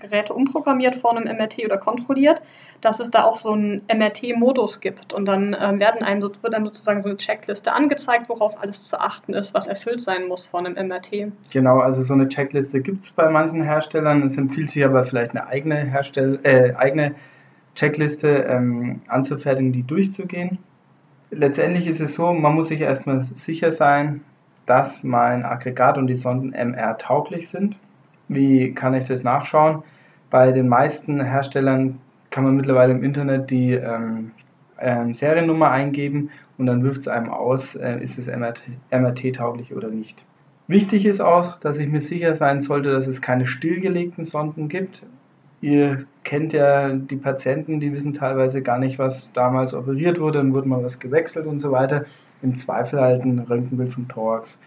Geräte 0.00 0.34
umprogrammiert 0.34 0.96
vor 0.96 1.16
einem 1.16 1.24
MRT 1.24 1.64
oder 1.64 1.78
kontrolliert, 1.78 2.42
dass 2.80 3.00
es 3.00 3.10
da 3.10 3.24
auch 3.24 3.36
so 3.36 3.52
einen 3.52 3.82
MRT-Modus 3.92 4.80
gibt. 4.80 5.12
Und 5.12 5.26
dann 5.26 5.56
ähm, 5.60 5.80
werden 5.80 6.02
einem, 6.02 6.22
wird 6.22 6.54
einem 6.54 6.66
sozusagen 6.66 7.02
so 7.02 7.08
eine 7.08 7.18
Checkliste 7.18 7.72
angezeigt, 7.72 8.28
worauf 8.28 8.62
alles 8.62 8.86
zu 8.86 9.00
achten 9.00 9.34
ist, 9.34 9.54
was 9.54 9.66
erfüllt 9.66 10.00
sein 10.00 10.28
muss 10.28 10.46
vor 10.46 10.60
einem 10.60 10.74
MRT. 10.74 11.32
Genau, 11.52 11.80
also 11.80 12.02
so 12.02 12.14
eine 12.14 12.28
Checkliste 12.28 12.80
gibt 12.80 13.02
es 13.02 13.10
bei 13.10 13.28
manchen 13.28 13.62
Herstellern. 13.62 14.22
Es 14.22 14.36
empfiehlt 14.36 14.70
sich 14.70 14.84
aber 14.84 15.02
vielleicht 15.02 15.32
eine 15.32 15.46
eigene, 15.46 15.76
Herstell 15.76 16.40
äh, 16.42 16.74
eigene 16.74 17.14
Checkliste 17.74 18.28
ähm, 18.28 19.02
anzufertigen, 19.08 19.72
die 19.72 19.82
durchzugehen. 19.82 20.58
Letztendlich 21.30 21.86
ist 21.86 22.00
es 22.00 22.14
so, 22.14 22.32
man 22.32 22.54
muss 22.54 22.68
sich 22.68 22.80
erstmal 22.80 23.22
sicher 23.22 23.70
sein, 23.70 24.22
dass 24.66 25.02
mein 25.02 25.44
Aggregat 25.44 25.98
und 25.98 26.06
die 26.06 26.16
Sonden 26.16 26.52
MR 26.52 26.98
tauglich 26.98 27.48
sind. 27.48 27.76
Wie 28.30 28.72
kann 28.72 28.94
ich 28.94 29.06
das 29.06 29.24
nachschauen? 29.24 29.82
Bei 30.30 30.52
den 30.52 30.68
meisten 30.68 31.20
Herstellern 31.20 31.98
kann 32.30 32.44
man 32.44 32.56
mittlerweile 32.56 32.92
im 32.92 33.02
Internet 33.02 33.50
die 33.50 33.72
ähm, 33.72 34.30
ähm, 34.78 35.14
Seriennummer 35.14 35.72
eingeben 35.72 36.30
und 36.56 36.66
dann 36.66 36.84
wirft 36.84 37.00
es 37.00 37.08
einem 37.08 37.28
aus, 37.28 37.74
äh, 37.74 37.98
ist 38.00 38.20
es 38.20 38.28
MRT, 38.28 38.62
MRT 38.92 39.34
tauglich 39.34 39.74
oder 39.74 39.88
nicht. 39.88 40.24
Wichtig 40.68 41.06
ist 41.06 41.20
auch, 41.20 41.58
dass 41.58 41.78
ich 41.78 41.88
mir 41.88 42.00
sicher 42.00 42.36
sein 42.36 42.60
sollte, 42.60 42.92
dass 42.92 43.08
es 43.08 43.20
keine 43.20 43.46
stillgelegten 43.46 44.24
Sonden 44.24 44.68
gibt. 44.68 45.02
Ihr 45.60 46.04
kennt 46.22 46.52
ja 46.52 46.90
die 46.90 47.16
Patienten, 47.16 47.80
die 47.80 47.92
wissen 47.92 48.14
teilweise 48.14 48.62
gar 48.62 48.78
nicht, 48.78 49.00
was 49.00 49.32
damals 49.32 49.74
operiert 49.74 50.20
wurde, 50.20 50.38
dann 50.38 50.54
wurde 50.54 50.68
mal 50.68 50.84
was 50.84 51.00
gewechselt 51.00 51.46
und 51.46 51.58
so 51.58 51.72
weiter 51.72 52.04
im 52.42 52.56
Zweifel 52.56 53.00
halt 53.00 53.24
ein 53.24 53.40
Röntgenbild 53.40 53.92
vom 53.92 54.06
Thorax 54.06 54.60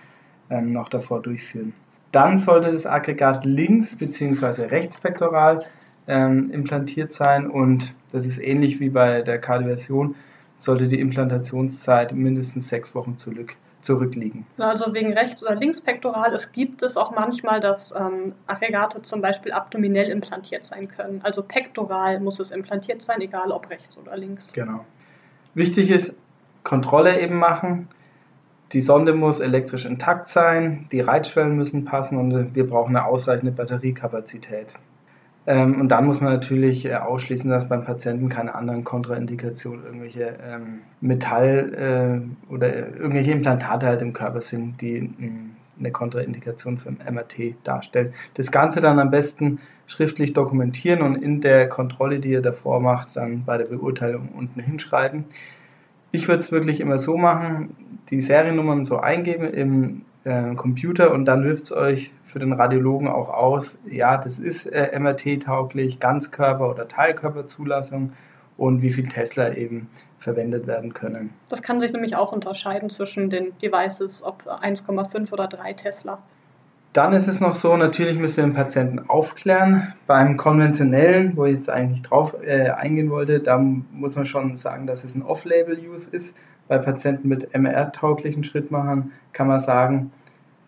ähm, 0.49 0.67
noch 0.67 0.89
davor 0.89 1.21
durchführen. 1.21 1.71
Dann 2.13 2.37
sollte 2.37 2.71
das 2.71 2.85
Aggregat 2.85 3.43
links 3.43 3.97
bzw. 3.97 4.65
rechtspektoral 4.65 5.65
ähm, 6.07 6.51
implantiert 6.51 7.11
sein 7.11 7.49
und 7.49 7.93
das 8.11 8.25
ist 8.25 8.37
ähnlich 8.37 8.79
wie 8.79 8.89
bei 8.89 9.23
der 9.23 9.39
Kardioversion, 9.39 10.15
sollte 10.59 10.87
die 10.87 10.99
Implantationszeit 10.99 12.13
mindestens 12.13 12.69
sechs 12.69 12.93
Wochen 12.93 13.17
zurück, 13.17 13.55
zurückliegen. 13.81 14.45
Also 14.59 14.93
wegen 14.93 15.11
rechts- 15.13 15.43
oder 15.43 15.55
linkspektoral, 15.55 16.31
es 16.35 16.51
gibt 16.51 16.83
es 16.83 16.97
auch 16.97 17.11
manchmal, 17.11 17.59
dass 17.59 17.91
ähm, 17.97 18.35
Aggregate 18.45 19.01
zum 19.01 19.21
Beispiel 19.21 19.51
abdominell 19.51 20.09
implantiert 20.11 20.65
sein 20.65 20.87
können. 20.87 21.19
Also 21.23 21.41
pektoral 21.41 22.19
muss 22.19 22.39
es 22.39 22.51
implantiert 22.51 23.01
sein, 23.01 23.21
egal 23.21 23.51
ob 23.51 23.71
rechts 23.71 23.97
oder 23.97 24.15
links. 24.15 24.53
Genau. 24.53 24.85
Wichtig 25.55 25.89
ist, 25.89 26.15
Kontrolle 26.63 27.19
eben 27.19 27.37
machen. 27.39 27.87
Die 28.73 28.81
Sonde 28.81 29.13
muss 29.13 29.39
elektrisch 29.39 29.85
intakt 29.85 30.27
sein, 30.27 30.87
die 30.91 30.99
Reitschwellen 30.99 31.55
müssen 31.55 31.85
passen 31.85 32.17
und 32.17 32.55
wir 32.55 32.67
brauchen 32.67 32.95
eine 32.95 33.05
ausreichende 33.05 33.51
Batteriekapazität. 33.51 34.73
Ähm, 35.45 35.81
und 35.81 35.89
dann 35.89 36.05
muss 36.05 36.21
man 36.21 36.33
natürlich 36.33 36.85
äh, 36.85 36.95
ausschließen, 36.95 37.49
dass 37.49 37.67
beim 37.67 37.83
Patienten 37.83 38.29
keine 38.29 38.55
anderen 38.55 38.83
Kontraindikationen, 38.83 39.85
irgendwelche 39.85 40.35
ähm, 40.41 40.79
Metall- 41.01 42.23
äh, 42.49 42.51
oder 42.51 42.73
irgendwelche 42.75 43.31
Implantate 43.31 43.85
halt 43.85 44.01
im 44.01 44.13
Körper 44.13 44.41
sind, 44.41 44.81
die 44.81 45.01
mh, 45.01 45.09
hm, 45.17 45.49
eine 45.79 45.91
Kontraindikation 45.91 46.77
für 46.77 46.89
ein 46.89 47.13
MRT 47.13 47.55
darstellen. 47.63 48.13
Das 48.35 48.51
Ganze 48.51 48.79
dann 48.79 48.99
am 48.99 49.11
besten 49.11 49.59
schriftlich 49.85 50.33
dokumentieren 50.33 51.01
und 51.01 51.15
in 51.15 51.41
der 51.41 51.67
Kontrolle, 51.67 52.19
die 52.19 52.29
ihr 52.29 52.41
davor 52.41 52.79
macht, 52.79 53.15
dann 53.17 53.43
bei 53.43 53.57
der 53.57 53.65
Beurteilung 53.65 54.29
unten 54.29 54.61
hinschreiben. 54.61 55.25
Ich 56.15 56.27
würde 56.27 56.41
es 56.41 56.51
wirklich 56.51 56.79
immer 56.79 56.99
so 56.99 57.17
machen, 57.17 57.75
die 58.11 58.21
Seriennummern 58.21 58.85
so 58.85 58.99
eingeben 58.99 59.51
im 59.51 60.05
äh, 60.25 60.53
Computer 60.53 61.11
und 61.11 61.25
dann 61.25 61.43
wirft 61.43 61.63
es 61.63 61.71
euch 61.71 62.11
für 62.23 62.37
den 62.37 62.53
Radiologen 62.53 63.07
auch 63.07 63.29
aus, 63.29 63.79
ja, 63.89 64.17
das 64.17 64.37
ist 64.37 64.67
äh, 64.67 64.97
MRT-tauglich, 64.99 65.99
Ganzkörper- 65.99 66.69
oder 66.69 66.87
Teilkörperzulassung 66.87 68.13
und 68.57 68.83
wie 68.83 68.91
viel 68.91 69.07
Tesla 69.07 69.55
eben 69.55 69.89
verwendet 70.19 70.67
werden 70.67 70.93
können. 70.93 71.33
Das 71.49 71.63
kann 71.63 71.79
sich 71.79 71.91
nämlich 71.91 72.15
auch 72.15 72.31
unterscheiden 72.31 72.91
zwischen 72.91 73.31
den 73.31 73.57
Devices, 73.57 74.23
ob 74.23 74.45
1,5 74.45 75.33
oder 75.33 75.47
3 75.47 75.73
Tesla. 75.73 76.19
Dann 76.93 77.13
ist 77.13 77.27
es 77.27 77.39
noch 77.39 77.55
so, 77.55 77.75
natürlich 77.75 78.19
müsst 78.19 78.37
ihr 78.37 78.43
den 78.43 78.53
Patienten 78.53 78.99
aufklären. 79.09 79.93
Beim 80.05 80.37
konventionellen, 80.37 81.35
wo 81.35 81.45
ich 81.45 81.55
jetzt 81.55 81.69
eigentlich 81.69 82.03
drauf 82.03 82.35
äh, 82.45 82.69
eingehen 82.69 83.09
wollte, 83.09 83.39
da 83.39 83.57
muss 83.57 84.15
man 84.15 84.27
schon 84.27 84.55
sagen, 84.57 84.85
dass 84.85 85.03
es 85.03 85.15
ein 85.15 85.23
Off-Label-Use 85.23 86.11
ist. 86.11 86.35
Bei 86.67 86.77
Patienten 86.77 87.27
mit 87.27 87.51
MR-tauglichen 87.51 88.43
Schrittmachern 88.43 89.11
kann 89.33 89.47
man 89.47 89.59
sagen, 89.59 90.11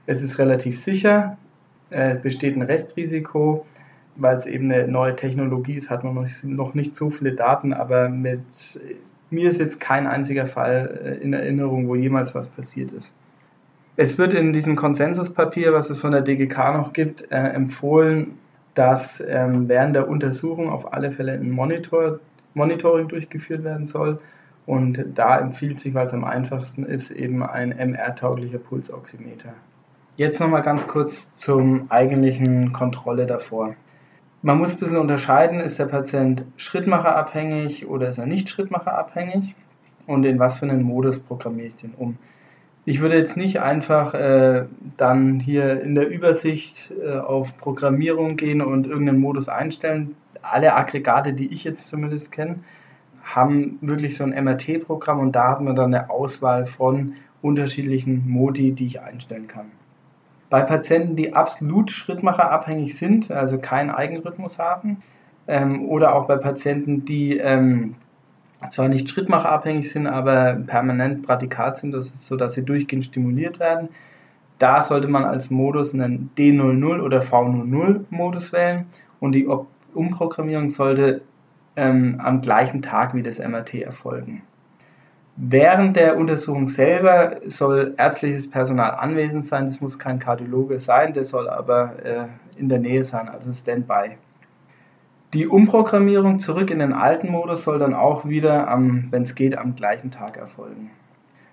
es 0.07 0.23
ist 0.23 0.39
relativ 0.39 0.79
sicher, 0.79 1.37
es 1.91 2.19
besteht 2.21 2.55
ein 2.55 2.63
Restrisiko, 2.63 3.65
weil 4.15 4.35
es 4.35 4.47
eben 4.47 4.71
eine 4.71 4.87
neue 4.87 5.15
Technologie 5.15 5.75
ist, 5.75 5.91
hat 5.91 6.03
man 6.03 6.27
noch 6.43 6.73
nicht 6.73 6.95
so 6.95 7.11
viele 7.11 7.33
Daten, 7.33 7.71
aber 7.71 8.09
mit 8.09 8.41
mir 9.29 9.49
ist 9.49 9.59
jetzt 9.59 9.79
kein 9.79 10.07
einziger 10.07 10.47
Fall 10.47 10.99
äh, 11.03 11.23
in 11.23 11.33
Erinnerung, 11.33 11.87
wo 11.87 11.95
jemals 11.95 12.33
was 12.33 12.47
passiert 12.47 12.91
ist. 12.91 13.13
Es 13.97 14.17
wird 14.17 14.33
in 14.33 14.51
diesem 14.51 14.75
Konsensuspapier, 14.75 15.73
was 15.73 15.89
es 15.89 16.01
von 16.01 16.11
der 16.11 16.21
DGK 16.21 16.73
noch 16.73 16.91
gibt, 16.91 17.31
äh, 17.31 17.37
empfohlen, 17.37 18.37
dass 18.73 19.23
ähm, 19.25 19.69
während 19.69 19.95
der 19.95 20.09
Untersuchung 20.09 20.69
auf 20.69 20.93
alle 20.93 21.11
Fälle 21.11 21.31
ein 21.31 21.49
Monitor, 21.49 22.19
Monitoring 22.53 23.07
durchgeführt 23.07 23.63
werden 23.63 23.85
soll. 23.85 24.19
Und 24.65 25.03
da 25.13 25.37
empfiehlt 25.37 25.79
sich, 25.79 25.93
weil 25.93 26.07
es 26.07 26.13
am 26.13 26.25
einfachsten 26.25 26.83
ist, 26.85 27.11
eben 27.11 27.43
ein 27.43 27.71
MR-tauglicher 27.71 28.57
Pulsoximeter. 28.57 29.53
Jetzt 30.17 30.39
nochmal 30.39 30.61
ganz 30.61 30.87
kurz 30.87 31.33
zum 31.35 31.85
eigentlichen 31.89 32.73
Kontrolle 32.73 33.25
davor. 33.25 33.75
Man 34.41 34.57
muss 34.57 34.73
ein 34.73 34.79
bisschen 34.79 34.97
unterscheiden, 34.97 35.59
ist 35.59 35.79
der 35.79 35.85
Patient 35.85 36.43
schrittmacherabhängig 36.57 37.87
oder 37.87 38.09
ist 38.09 38.17
er 38.17 38.25
nicht 38.25 38.49
schrittmacherabhängig 38.49 39.55
und 40.07 40.25
in 40.25 40.39
was 40.39 40.59
für 40.59 40.65
einen 40.65 40.83
Modus 40.83 41.19
programmiere 41.19 41.67
ich 41.67 41.75
den 41.75 41.93
um. 41.97 42.17
Ich 42.87 43.01
würde 43.01 43.17
jetzt 43.17 43.35
nicht 43.35 43.59
einfach 43.61 44.13
äh, 44.13 44.65
dann 44.95 45.39
hier 45.39 45.81
in 45.81 45.95
der 45.95 46.07
Übersicht 46.07 46.93
äh, 47.03 47.17
auf 47.17 47.57
Programmierung 47.57 48.37
gehen 48.37 48.61
und 48.61 48.85
irgendeinen 48.85 49.19
Modus 49.19 49.49
einstellen. 49.49 50.15
Alle 50.43 50.75
Aggregate, 50.75 51.33
die 51.33 51.51
ich 51.51 51.63
jetzt 51.63 51.87
zumindest 51.87 52.31
kenne, 52.31 52.57
haben 53.23 53.79
wirklich 53.81 54.15
so 54.15 54.23
ein 54.23 54.29
MRT-Programm 54.43 55.19
und 55.19 55.31
da 55.31 55.49
hat 55.49 55.61
man 55.61 55.75
dann 55.75 55.95
eine 55.95 56.11
Auswahl 56.11 56.67
von 56.67 57.15
unterschiedlichen 57.41 58.29
Modi, 58.29 58.71
die 58.73 58.85
ich 58.85 59.01
einstellen 59.01 59.47
kann. 59.47 59.71
Bei 60.51 60.61
Patienten, 60.61 61.15
die 61.15 61.33
absolut 61.33 61.89
schrittmacherabhängig 61.89 62.95
sind, 62.95 63.31
also 63.31 63.57
keinen 63.57 63.89
Eigenrhythmus 63.89 64.59
haben, 64.59 65.01
ähm, 65.47 65.89
oder 65.89 66.13
auch 66.13 66.27
bei 66.27 66.37
Patienten, 66.37 67.03
die 67.03 67.37
ähm, 67.37 67.95
zwar 68.69 68.87
nicht 68.89 69.09
schrittmacherabhängig 69.09 69.89
sind, 69.89 70.07
aber 70.07 70.53
permanent 70.53 71.25
Pratikat 71.25 71.77
sind, 71.77 71.91
das 71.91 72.07
ist 72.07 72.25
so, 72.25 72.35
dass 72.35 72.53
sie 72.53 72.63
durchgehend 72.63 73.05
stimuliert 73.05 73.59
werden. 73.59 73.89
Da 74.57 74.81
sollte 74.81 75.07
man 75.07 75.25
als 75.25 75.49
Modus 75.49 75.93
einen 75.93 76.31
D00 76.37 77.01
oder 77.01 77.21
V00 77.21 78.05
Modus 78.09 78.53
wählen 78.53 78.85
und 79.19 79.33
die 79.33 79.47
Umprogrammierung 79.93 80.69
sollte 80.69 81.21
ähm, 81.75 82.21
am 82.23 82.41
gleichen 82.41 82.81
Tag 82.81 83.13
wie 83.15 83.23
das 83.23 83.39
MRT 83.39 83.75
erfolgen. 83.75 84.43
Während 85.37 85.97
der 85.97 86.17
Untersuchung 86.17 86.69
selber 86.69 87.41
soll 87.45 87.93
ärztliches 87.97 88.49
Personal 88.49 88.91
anwesend 88.91 89.45
sein, 89.45 89.65
das 89.65 89.81
muss 89.81 89.99
kein 89.99 90.17
Kardiologe 90.17 90.79
sein, 90.79 91.11
der 91.11 91.25
soll 91.25 91.49
aber 91.49 91.93
äh, 92.05 92.27
in 92.57 92.69
der 92.69 92.79
Nähe 92.79 93.03
sein, 93.03 93.27
also 93.27 93.51
Standby. 93.51 94.17
Die 95.35 95.47
Umprogrammierung 95.47 96.39
zurück 96.39 96.71
in 96.71 96.79
den 96.79 96.93
alten 96.93 97.29
Modus 97.29 97.63
soll 97.63 97.77
dann 97.77 97.93
auch 97.93 98.23
wieder, 98.23 98.73
wenn 99.11 99.23
es 99.23 99.35
geht, 99.35 99.57
am 99.57 99.75
gleichen 99.75 100.09
Tag 100.09 100.37
erfolgen. 100.37 100.91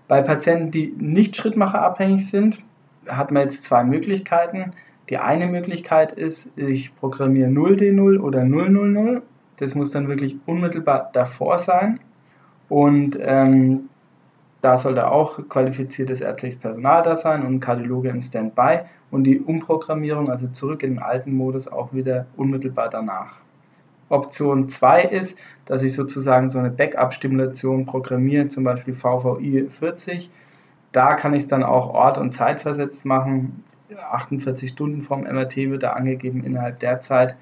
Bei 0.06 0.22
Patienten, 0.22 0.70
die 0.70 0.94
nicht 0.96 1.34
schrittmacherabhängig 1.34 2.30
sind, 2.30 2.62
hat 3.08 3.32
man 3.32 3.42
jetzt 3.42 3.64
zwei 3.64 3.82
Möglichkeiten. 3.82 4.70
Die 5.10 5.18
eine 5.18 5.48
Möglichkeit 5.48 6.12
ist, 6.12 6.56
ich 6.56 6.94
programmiere 6.94 7.48
0D0 7.48 8.20
oder 8.20 8.44
000. 8.44 9.22
Das 9.56 9.74
muss 9.74 9.90
dann 9.90 10.06
wirklich 10.06 10.36
unmittelbar 10.46 11.10
davor 11.12 11.58
sein. 11.58 11.98
Und 12.68 13.18
ähm, 13.20 13.88
da 14.60 14.76
sollte 14.76 15.10
auch 15.10 15.48
qualifiziertes 15.48 16.20
ärztliches 16.20 16.60
Personal 16.60 17.02
da 17.02 17.16
sein 17.16 17.44
und 17.44 17.58
Kardiologe 17.58 18.10
im 18.10 18.22
Standby. 18.22 18.82
Und 19.10 19.24
die 19.24 19.40
Umprogrammierung, 19.40 20.30
also 20.30 20.46
zurück 20.46 20.84
in 20.84 20.90
den 20.90 21.02
alten 21.02 21.34
Modus, 21.34 21.66
auch 21.66 21.92
wieder 21.92 22.26
unmittelbar 22.36 22.88
danach. 22.88 23.41
Option 24.12 24.68
2 24.68 25.04
ist, 25.04 25.38
dass 25.64 25.82
ich 25.82 25.94
sozusagen 25.94 26.48
so 26.50 26.58
eine 26.58 26.70
Backup-Stimulation 26.70 27.86
programmiere, 27.86 28.48
zum 28.48 28.64
Beispiel 28.64 28.94
VVI 28.94 29.68
40. 29.70 30.30
Da 30.92 31.14
kann 31.14 31.34
ich 31.34 31.44
es 31.44 31.48
dann 31.48 31.62
auch 31.62 31.92
ort- 31.94 32.18
und 32.18 32.32
zeitversetzt 32.32 33.04
machen. 33.04 33.64
48 34.10 34.70
Stunden 34.70 35.02
vom 35.02 35.22
MRT 35.22 35.56
wird 35.56 35.82
da 35.82 35.92
angegeben 35.92 36.44
innerhalb 36.44 36.80
der 36.80 37.00
Zeit. 37.00 37.36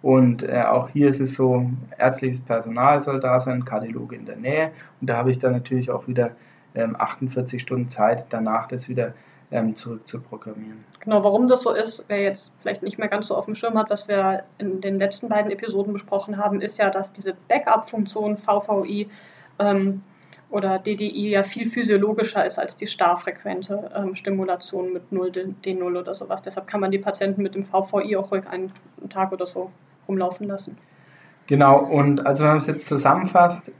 Und 0.00 0.42
äh, 0.42 0.62
auch 0.62 0.88
hier 0.88 1.08
ist 1.08 1.20
es 1.20 1.34
so, 1.34 1.70
ärztliches 1.96 2.40
Personal 2.40 3.00
soll 3.00 3.20
da 3.20 3.38
sein, 3.38 3.64
Kardiologe 3.64 4.16
in 4.16 4.24
der 4.24 4.36
Nähe. 4.36 4.72
Und 5.00 5.08
da 5.08 5.16
habe 5.16 5.30
ich 5.30 5.38
dann 5.38 5.52
natürlich 5.52 5.90
auch 5.90 6.08
wieder 6.08 6.32
ähm, 6.74 6.96
48 6.98 7.62
Stunden 7.62 7.88
Zeit, 7.88 8.26
danach 8.30 8.66
das 8.66 8.88
wieder 8.88 9.14
ähm, 9.52 9.76
zurück 9.76 10.08
zu 10.08 10.20
programmieren. 10.20 10.84
Genau, 11.00 11.22
warum 11.22 11.46
das 11.46 11.62
so 11.62 11.72
ist, 11.72 12.04
wer 12.08 12.22
jetzt 12.22 12.50
vielleicht 12.60 12.82
nicht 12.82 12.98
mehr 12.98 13.08
ganz 13.08 13.28
so 13.28 13.36
auf 13.36 13.44
dem 13.44 13.54
Schirm 13.54 13.78
hat, 13.78 13.90
was 13.90 14.08
wir 14.08 14.44
in 14.58 14.80
den 14.80 14.98
letzten 14.98 15.28
beiden 15.28 15.50
Episoden 15.52 15.92
besprochen 15.92 16.38
haben, 16.38 16.60
ist 16.60 16.78
ja, 16.78 16.90
dass 16.90 17.12
diese 17.12 17.34
Backup-Funktion 17.48 18.38
VVI 18.38 19.08
ähm, 19.58 20.02
oder 20.50 20.78
DDI 20.78 21.30
ja 21.30 21.42
viel 21.42 21.68
physiologischer 21.68 22.44
ist 22.44 22.58
als 22.58 22.76
die 22.76 22.86
starrfrequente 22.86 23.90
ähm, 23.94 24.14
Stimulation 24.14 24.92
mit 24.92 25.12
0 25.12 25.30
D0 25.64 25.98
oder 25.98 26.14
sowas. 26.14 26.42
Deshalb 26.42 26.66
kann 26.66 26.80
man 26.80 26.90
die 26.90 26.98
Patienten 26.98 27.42
mit 27.42 27.54
dem 27.54 27.64
VVI 27.64 28.16
auch 28.16 28.32
ruhig 28.32 28.46
einen 28.48 28.72
Tag 29.08 29.32
oder 29.32 29.46
so 29.46 29.70
rumlaufen 30.08 30.46
lassen. 30.46 30.76
Genau, 31.46 31.78
und 31.78 32.26
also 32.26 32.44
wenn 32.44 32.50
man 32.50 32.58
es 32.58 32.66
jetzt 32.66 32.86
zusammenfasst, 32.86 33.72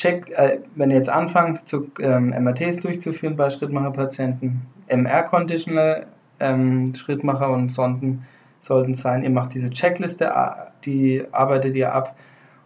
check, 0.00 0.30
äh, 0.30 0.60
wenn 0.74 0.90
ihr 0.90 0.96
jetzt 0.96 1.10
anfangt, 1.10 1.68
zu, 1.68 1.90
ähm, 2.00 2.30
MRTs 2.30 2.78
durchzuführen 2.78 3.36
bei 3.36 3.50
Schrittmacherpatienten, 3.50 4.62
MR-Conditional 4.88 6.06
ähm, 6.40 6.94
Schrittmacher 6.94 7.50
und 7.50 7.70
Sonden 7.70 8.24
sollten 8.60 8.94
sein, 8.94 9.22
ihr 9.22 9.30
macht 9.30 9.54
diese 9.54 9.70
Checkliste, 9.70 10.32
die 10.84 11.24
arbeitet 11.32 11.76
ihr 11.76 11.94
ab 11.94 12.16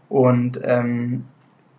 und 0.09 0.61
ähm, 0.63 1.25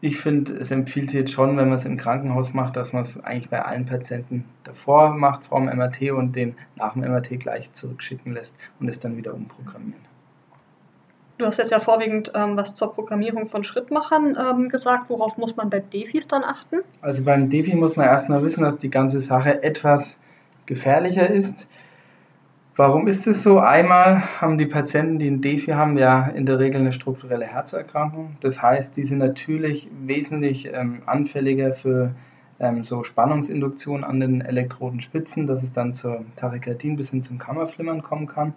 ich 0.02 0.18
finde, 0.18 0.54
es 0.58 0.72
empfiehlt 0.72 1.10
sich 1.10 1.22
jetzt 1.22 1.32
schon, 1.32 1.58
wenn 1.58 1.70
man 1.70 1.78
es 1.78 1.86
im 1.86 1.98
Krankenhaus 1.98 2.54
macht, 2.54 2.76
dass 2.76 2.94
man 2.94 3.02
es 3.02 3.24
eigentlich 3.24 3.50
bei 3.50 3.64
allen 3.64 3.86
Patienten 3.86 4.46
davor 4.64 5.16
macht, 5.16 5.46
vor 5.46 5.60
dem 5.60 5.76
MRT 5.76 6.12
und 6.12 6.36
den 6.36 6.56
nach 6.76 6.94
dem 6.94 7.02
MRT 7.02 7.40
gleich 7.40 7.72
zurückschicken 7.74 8.34
lässt 8.34 8.56
und 8.80 8.88
es 8.88 9.00
dann 9.00 9.18
wieder 9.18 9.34
umprogrammieren. 9.34 10.05
Du 11.38 11.46
hast 11.46 11.58
jetzt 11.58 11.72
ja 11.72 11.82
vorwiegend 11.82 12.32
ähm, 12.34 12.56
was 12.56 12.76
zur 12.76 12.94
Programmierung 12.94 13.48
von 13.48 13.66
Schrittmachern 13.66 14.38
ähm, 14.40 14.70
gesagt. 14.70 15.10
Worauf 15.10 15.38
muss 15.38 15.56
man 15.58 15.70
bei 15.70 15.80
Defis 15.82 16.28
dann 16.28 16.44
achten? 16.46 16.78
Also 17.02 17.24
beim 17.24 17.50
Defi 17.50 17.76
muss 17.76 17.98
man 17.98 18.06
erstmal 18.06 18.42
wissen, 18.44 18.64
dass 18.64 18.78
die 18.78 18.90
ganze 18.90 19.20
Sache 19.20 19.62
etwas 19.62 20.18
gefährlicher 20.66 21.30
ist. 21.30 21.68
Warum 22.78 23.08
ist 23.08 23.28
es 23.28 23.44
so? 23.44 23.60
Einmal 23.60 24.24
haben 24.40 24.58
die 24.58 24.66
Patienten, 24.66 25.20
die 25.20 25.28
ein 25.28 25.42
Defi 25.42 25.72
haben, 25.72 25.98
ja 25.98 26.28
in 26.28 26.46
der 26.46 26.60
Regel 26.60 26.82
eine 26.82 26.92
strukturelle 26.94 27.46
Herzerkrankung. 27.46 28.38
Das 28.40 28.62
heißt, 28.62 28.96
die 28.96 29.04
sind 29.04 29.18
natürlich 29.18 29.90
wesentlich 30.06 30.70
ähm, 30.74 31.02
anfälliger 31.06 31.74
für 31.74 32.12
ähm, 32.60 32.86
so 32.86 33.04
Spannungsinduktion 33.04 34.06
an 34.06 34.22
den 34.22 34.42
Elektrodenspitzen, 34.42 35.48
dass 35.48 35.64
es 35.64 35.74
dann 35.74 35.94
zur 35.94 36.26
Tachykardien 36.38 36.96
bis 36.96 37.12
hin 37.12 37.24
zum 37.24 37.38
Kammerflimmern 37.38 38.04
kommen 38.04 38.28
kann. 38.28 38.54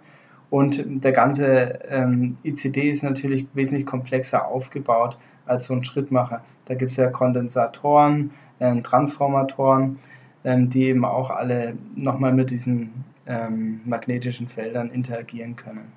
Und 0.49 0.83
der 1.03 1.11
ganze 1.11 1.79
ähm, 1.89 2.37
ICD 2.43 2.89
ist 2.89 3.03
natürlich 3.03 3.47
wesentlich 3.53 3.85
komplexer 3.85 4.47
aufgebaut 4.47 5.17
als 5.45 5.65
so 5.65 5.73
ein 5.73 5.83
Schrittmacher. 5.83 6.43
Da 6.65 6.75
gibt 6.75 6.91
es 6.91 6.97
ja 6.97 7.07
Kondensatoren, 7.07 8.31
ähm, 8.59 8.83
Transformatoren, 8.83 9.99
ähm, 10.43 10.69
die 10.69 10.85
eben 10.85 11.05
auch 11.05 11.29
alle 11.29 11.75
nochmal 11.95 12.33
mit 12.33 12.49
diesen 12.49 13.05
ähm, 13.27 13.81
magnetischen 13.85 14.47
Feldern 14.47 14.89
interagieren 14.89 15.55
können. 15.55 15.91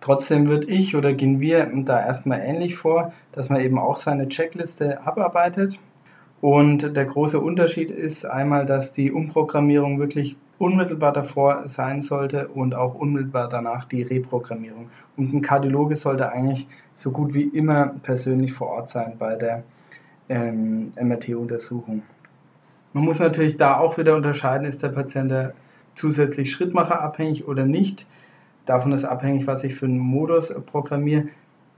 Trotzdem 0.00 0.48
würde 0.48 0.66
ich 0.66 0.94
oder 0.94 1.14
gehen 1.14 1.40
wir 1.40 1.66
da 1.84 2.04
erstmal 2.04 2.40
ähnlich 2.40 2.76
vor, 2.76 3.12
dass 3.32 3.48
man 3.48 3.60
eben 3.60 3.78
auch 3.78 3.96
seine 3.96 4.28
Checkliste 4.28 5.04
abarbeitet. 5.06 5.78
Und 6.40 6.96
der 6.96 7.04
große 7.06 7.40
Unterschied 7.40 7.90
ist 7.90 8.24
einmal, 8.26 8.66
dass 8.66 8.92
die 8.92 9.10
Umprogrammierung 9.10 9.98
wirklich 9.98 10.36
unmittelbar 10.58 11.12
davor 11.12 11.68
sein 11.68 12.00
sollte 12.00 12.48
und 12.48 12.74
auch 12.74 12.94
unmittelbar 12.94 13.48
danach 13.48 13.84
die 13.84 14.02
Reprogrammierung. 14.02 14.88
Und 15.16 15.32
ein 15.32 15.42
Kardiologe 15.42 15.96
sollte 15.96 16.30
eigentlich 16.30 16.66
so 16.94 17.10
gut 17.10 17.34
wie 17.34 17.44
immer 17.44 17.94
persönlich 18.02 18.52
vor 18.52 18.68
Ort 18.68 18.88
sein 18.88 19.14
bei 19.18 19.36
der 19.36 19.62
ähm, 20.28 20.90
MRT-Untersuchung. 21.00 22.02
Man 22.92 23.04
muss 23.04 23.18
natürlich 23.18 23.56
da 23.56 23.76
auch 23.78 23.98
wieder 23.98 24.16
unterscheiden, 24.16 24.66
ist 24.66 24.82
der 24.82 24.88
Patient 24.88 25.52
zusätzlich 25.94 26.50
Schrittmacher 26.50 27.00
abhängig 27.00 27.46
oder 27.46 27.66
nicht. 27.66 28.06
Davon 28.64 28.92
ist 28.92 29.04
abhängig, 29.04 29.46
was 29.46 29.64
ich 29.64 29.74
für 29.74 29.86
einen 29.86 29.98
Modus 29.98 30.54
programmiere. 30.66 31.28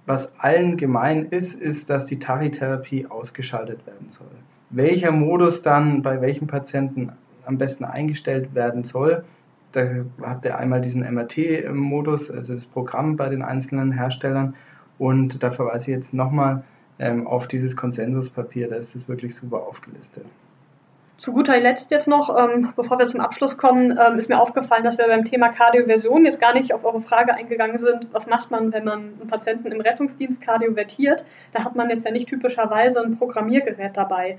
Was 0.06 0.32
allen 0.38 0.76
gemein 0.76 1.24
ist, 1.24 1.54
ist, 1.60 1.90
dass 1.90 2.06
die 2.06 2.18
Tachitherapie 2.18 3.06
ausgeschaltet 3.08 3.86
werden 3.86 4.08
soll. 4.08 4.26
Welcher 4.70 5.10
Modus 5.10 5.60
dann 5.60 6.02
bei 6.02 6.20
welchem 6.20 6.46
Patienten 6.46 7.12
am 7.48 7.58
besten 7.58 7.84
eingestellt 7.84 8.54
werden 8.54 8.84
soll. 8.84 9.24
Da 9.72 9.86
habt 10.22 10.44
ihr 10.44 10.56
einmal 10.56 10.80
diesen 10.80 11.02
MRT-Modus, 11.02 12.30
also 12.30 12.54
das 12.54 12.66
Programm 12.66 13.16
bei 13.16 13.28
den 13.28 13.42
einzelnen 13.42 13.92
Herstellern. 13.92 14.54
Und 14.98 15.42
da 15.42 15.50
verweise 15.50 15.90
ich 15.90 15.96
jetzt 15.96 16.14
nochmal 16.14 16.64
ähm, 16.98 17.26
auf 17.26 17.46
dieses 17.48 17.76
Konsensuspapier, 17.76 18.68
da 18.68 18.76
ist 18.76 18.94
das 18.94 19.08
wirklich 19.08 19.34
super 19.34 19.58
aufgelistet. 19.58 20.24
Zu 21.16 21.32
guter 21.32 21.58
Letzt 21.58 21.90
jetzt 21.90 22.06
noch, 22.06 22.30
ähm, 22.38 22.72
bevor 22.76 22.98
wir 23.00 23.08
zum 23.08 23.20
Abschluss 23.20 23.56
kommen, 23.56 23.98
ähm, 23.98 24.18
ist 24.18 24.28
mir 24.28 24.40
aufgefallen, 24.40 24.84
dass 24.84 24.98
wir 24.98 25.08
beim 25.08 25.24
Thema 25.24 25.48
Kardioversion 25.48 26.24
jetzt 26.24 26.40
gar 26.40 26.54
nicht 26.54 26.72
auf 26.72 26.84
eure 26.84 27.00
Frage 27.00 27.34
eingegangen 27.34 27.78
sind, 27.78 28.06
was 28.12 28.28
macht 28.28 28.52
man, 28.52 28.72
wenn 28.72 28.84
man 28.84 28.98
einen 28.98 29.28
Patienten 29.28 29.72
im 29.72 29.80
Rettungsdienst 29.80 30.40
kardiovertiert? 30.40 31.24
Da 31.52 31.64
hat 31.64 31.74
man 31.74 31.90
jetzt 31.90 32.04
ja 32.04 32.12
nicht 32.12 32.28
typischerweise 32.28 33.02
ein 33.02 33.18
Programmiergerät 33.18 33.96
dabei 33.96 34.38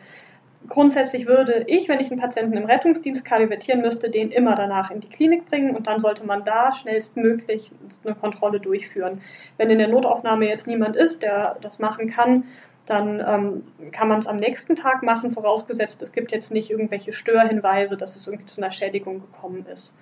grundsätzlich 0.67 1.25
würde 1.25 1.63
ich, 1.67 1.87
wenn 1.87 1.99
ich 1.99 2.11
einen 2.11 2.19
Patienten 2.19 2.57
im 2.57 2.65
Rettungsdienst 2.65 3.23
kardiovertieren 3.23 3.81
müsste, 3.81 4.09
den 4.09 4.31
immer 4.31 4.55
danach 4.55 4.91
in 4.91 4.99
die 4.99 5.09
Klinik 5.09 5.45
bringen 5.45 5.75
und 5.75 5.87
dann 5.87 5.99
sollte 5.99 6.25
man 6.25 6.43
da 6.43 6.71
schnellstmöglich 6.71 7.71
eine 8.03 8.15
Kontrolle 8.15 8.59
durchführen. 8.59 9.21
Wenn 9.57 9.69
in 9.69 9.79
der 9.79 9.87
Notaufnahme 9.87 10.47
jetzt 10.47 10.67
niemand 10.67 10.95
ist, 10.95 11.21
der 11.21 11.57
das 11.61 11.79
machen 11.79 12.09
kann, 12.09 12.43
dann 12.85 13.23
ähm, 13.25 13.91
kann 13.91 14.07
man 14.07 14.19
es 14.19 14.27
am 14.27 14.37
nächsten 14.37 14.75
Tag 14.75 15.03
machen, 15.03 15.29
vorausgesetzt, 15.29 16.01
es 16.01 16.11
gibt 16.11 16.31
jetzt 16.31 16.51
nicht 16.51 16.71
irgendwelche 16.71 17.13
Störhinweise, 17.13 17.97
dass 17.97 18.15
es 18.15 18.25
irgendwie 18.25 18.47
zu 18.47 18.59
einer 18.59 18.71
Schädigung 18.71 19.21
gekommen 19.21 19.65
ist. 19.71 19.95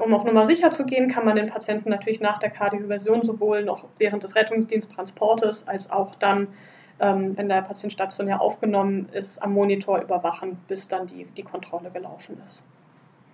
Um 0.00 0.14
auf 0.14 0.24
Nummer 0.24 0.46
sicher 0.46 0.72
zu 0.72 0.86
gehen, 0.86 1.08
kann 1.08 1.24
man 1.26 1.36
den 1.36 1.50
Patienten 1.50 1.90
natürlich 1.90 2.20
nach 2.20 2.38
der 2.38 2.50
Kardioversion 2.50 3.24
sowohl 3.24 3.62
noch 3.62 3.84
während 3.98 4.22
des 4.22 4.34
Rettungsdiensttransportes 4.36 5.68
als 5.68 5.90
auch 5.90 6.14
dann 6.14 6.48
ähm, 7.02 7.36
wenn 7.36 7.48
der 7.48 7.62
Patient 7.62 7.92
stationär 7.92 8.40
aufgenommen 8.40 9.08
ist, 9.12 9.42
am 9.42 9.52
Monitor 9.52 10.00
überwachen, 10.00 10.56
bis 10.68 10.88
dann 10.88 11.06
die, 11.06 11.26
die 11.36 11.42
Kontrolle 11.42 11.90
gelaufen 11.90 12.40
ist. 12.46 12.62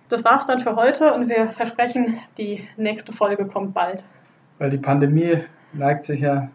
Das 0.09 0.25
war's 0.25 0.47
dann 0.47 0.59
für 0.59 0.75
heute 0.75 1.13
und 1.13 1.29
wir 1.29 1.49
versprechen, 1.49 2.17
die 2.39 2.67
nächste 2.77 3.13
Folge 3.13 3.45
kommt 3.45 3.75
bald. 3.75 4.03
Weil 4.57 4.71
die 4.71 4.79
Pandemie 4.79 5.43
neigt 5.71 6.03
sich 6.03 6.21
ja 6.21 6.49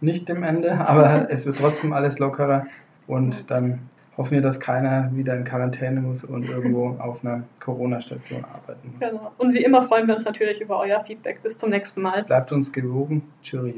nicht 0.00 0.28
dem 0.28 0.44
Ende, 0.44 0.72
aber 0.88 1.28
es 1.30 1.44
wird 1.44 1.58
trotzdem 1.58 1.92
alles 1.92 2.20
lockerer 2.20 2.66
und 3.08 3.50
dann 3.50 3.90
hoffen 4.16 4.32
wir, 4.32 4.42
dass 4.42 4.60
keiner 4.60 5.10
wieder 5.14 5.34
in 5.34 5.42
Quarantäne 5.42 6.00
muss 6.00 6.22
und 6.22 6.48
irgendwo 6.48 6.90
auf 7.00 7.24
einer 7.24 7.42
Corona-Station 7.58 8.44
arbeiten 8.44 8.92
muss. 8.92 9.00
Genau. 9.00 9.32
Und 9.36 9.52
wie 9.52 9.64
immer 9.64 9.82
freuen 9.88 10.06
wir 10.06 10.14
uns 10.14 10.24
natürlich 10.24 10.60
über 10.60 10.78
euer 10.78 11.02
Feedback. 11.02 11.42
Bis 11.42 11.58
zum 11.58 11.70
nächsten 11.70 12.02
Mal. 12.02 12.22
Bleibt 12.22 12.52
uns 12.52 12.72
gewogen. 12.72 13.32
Tschüss. 13.42 13.74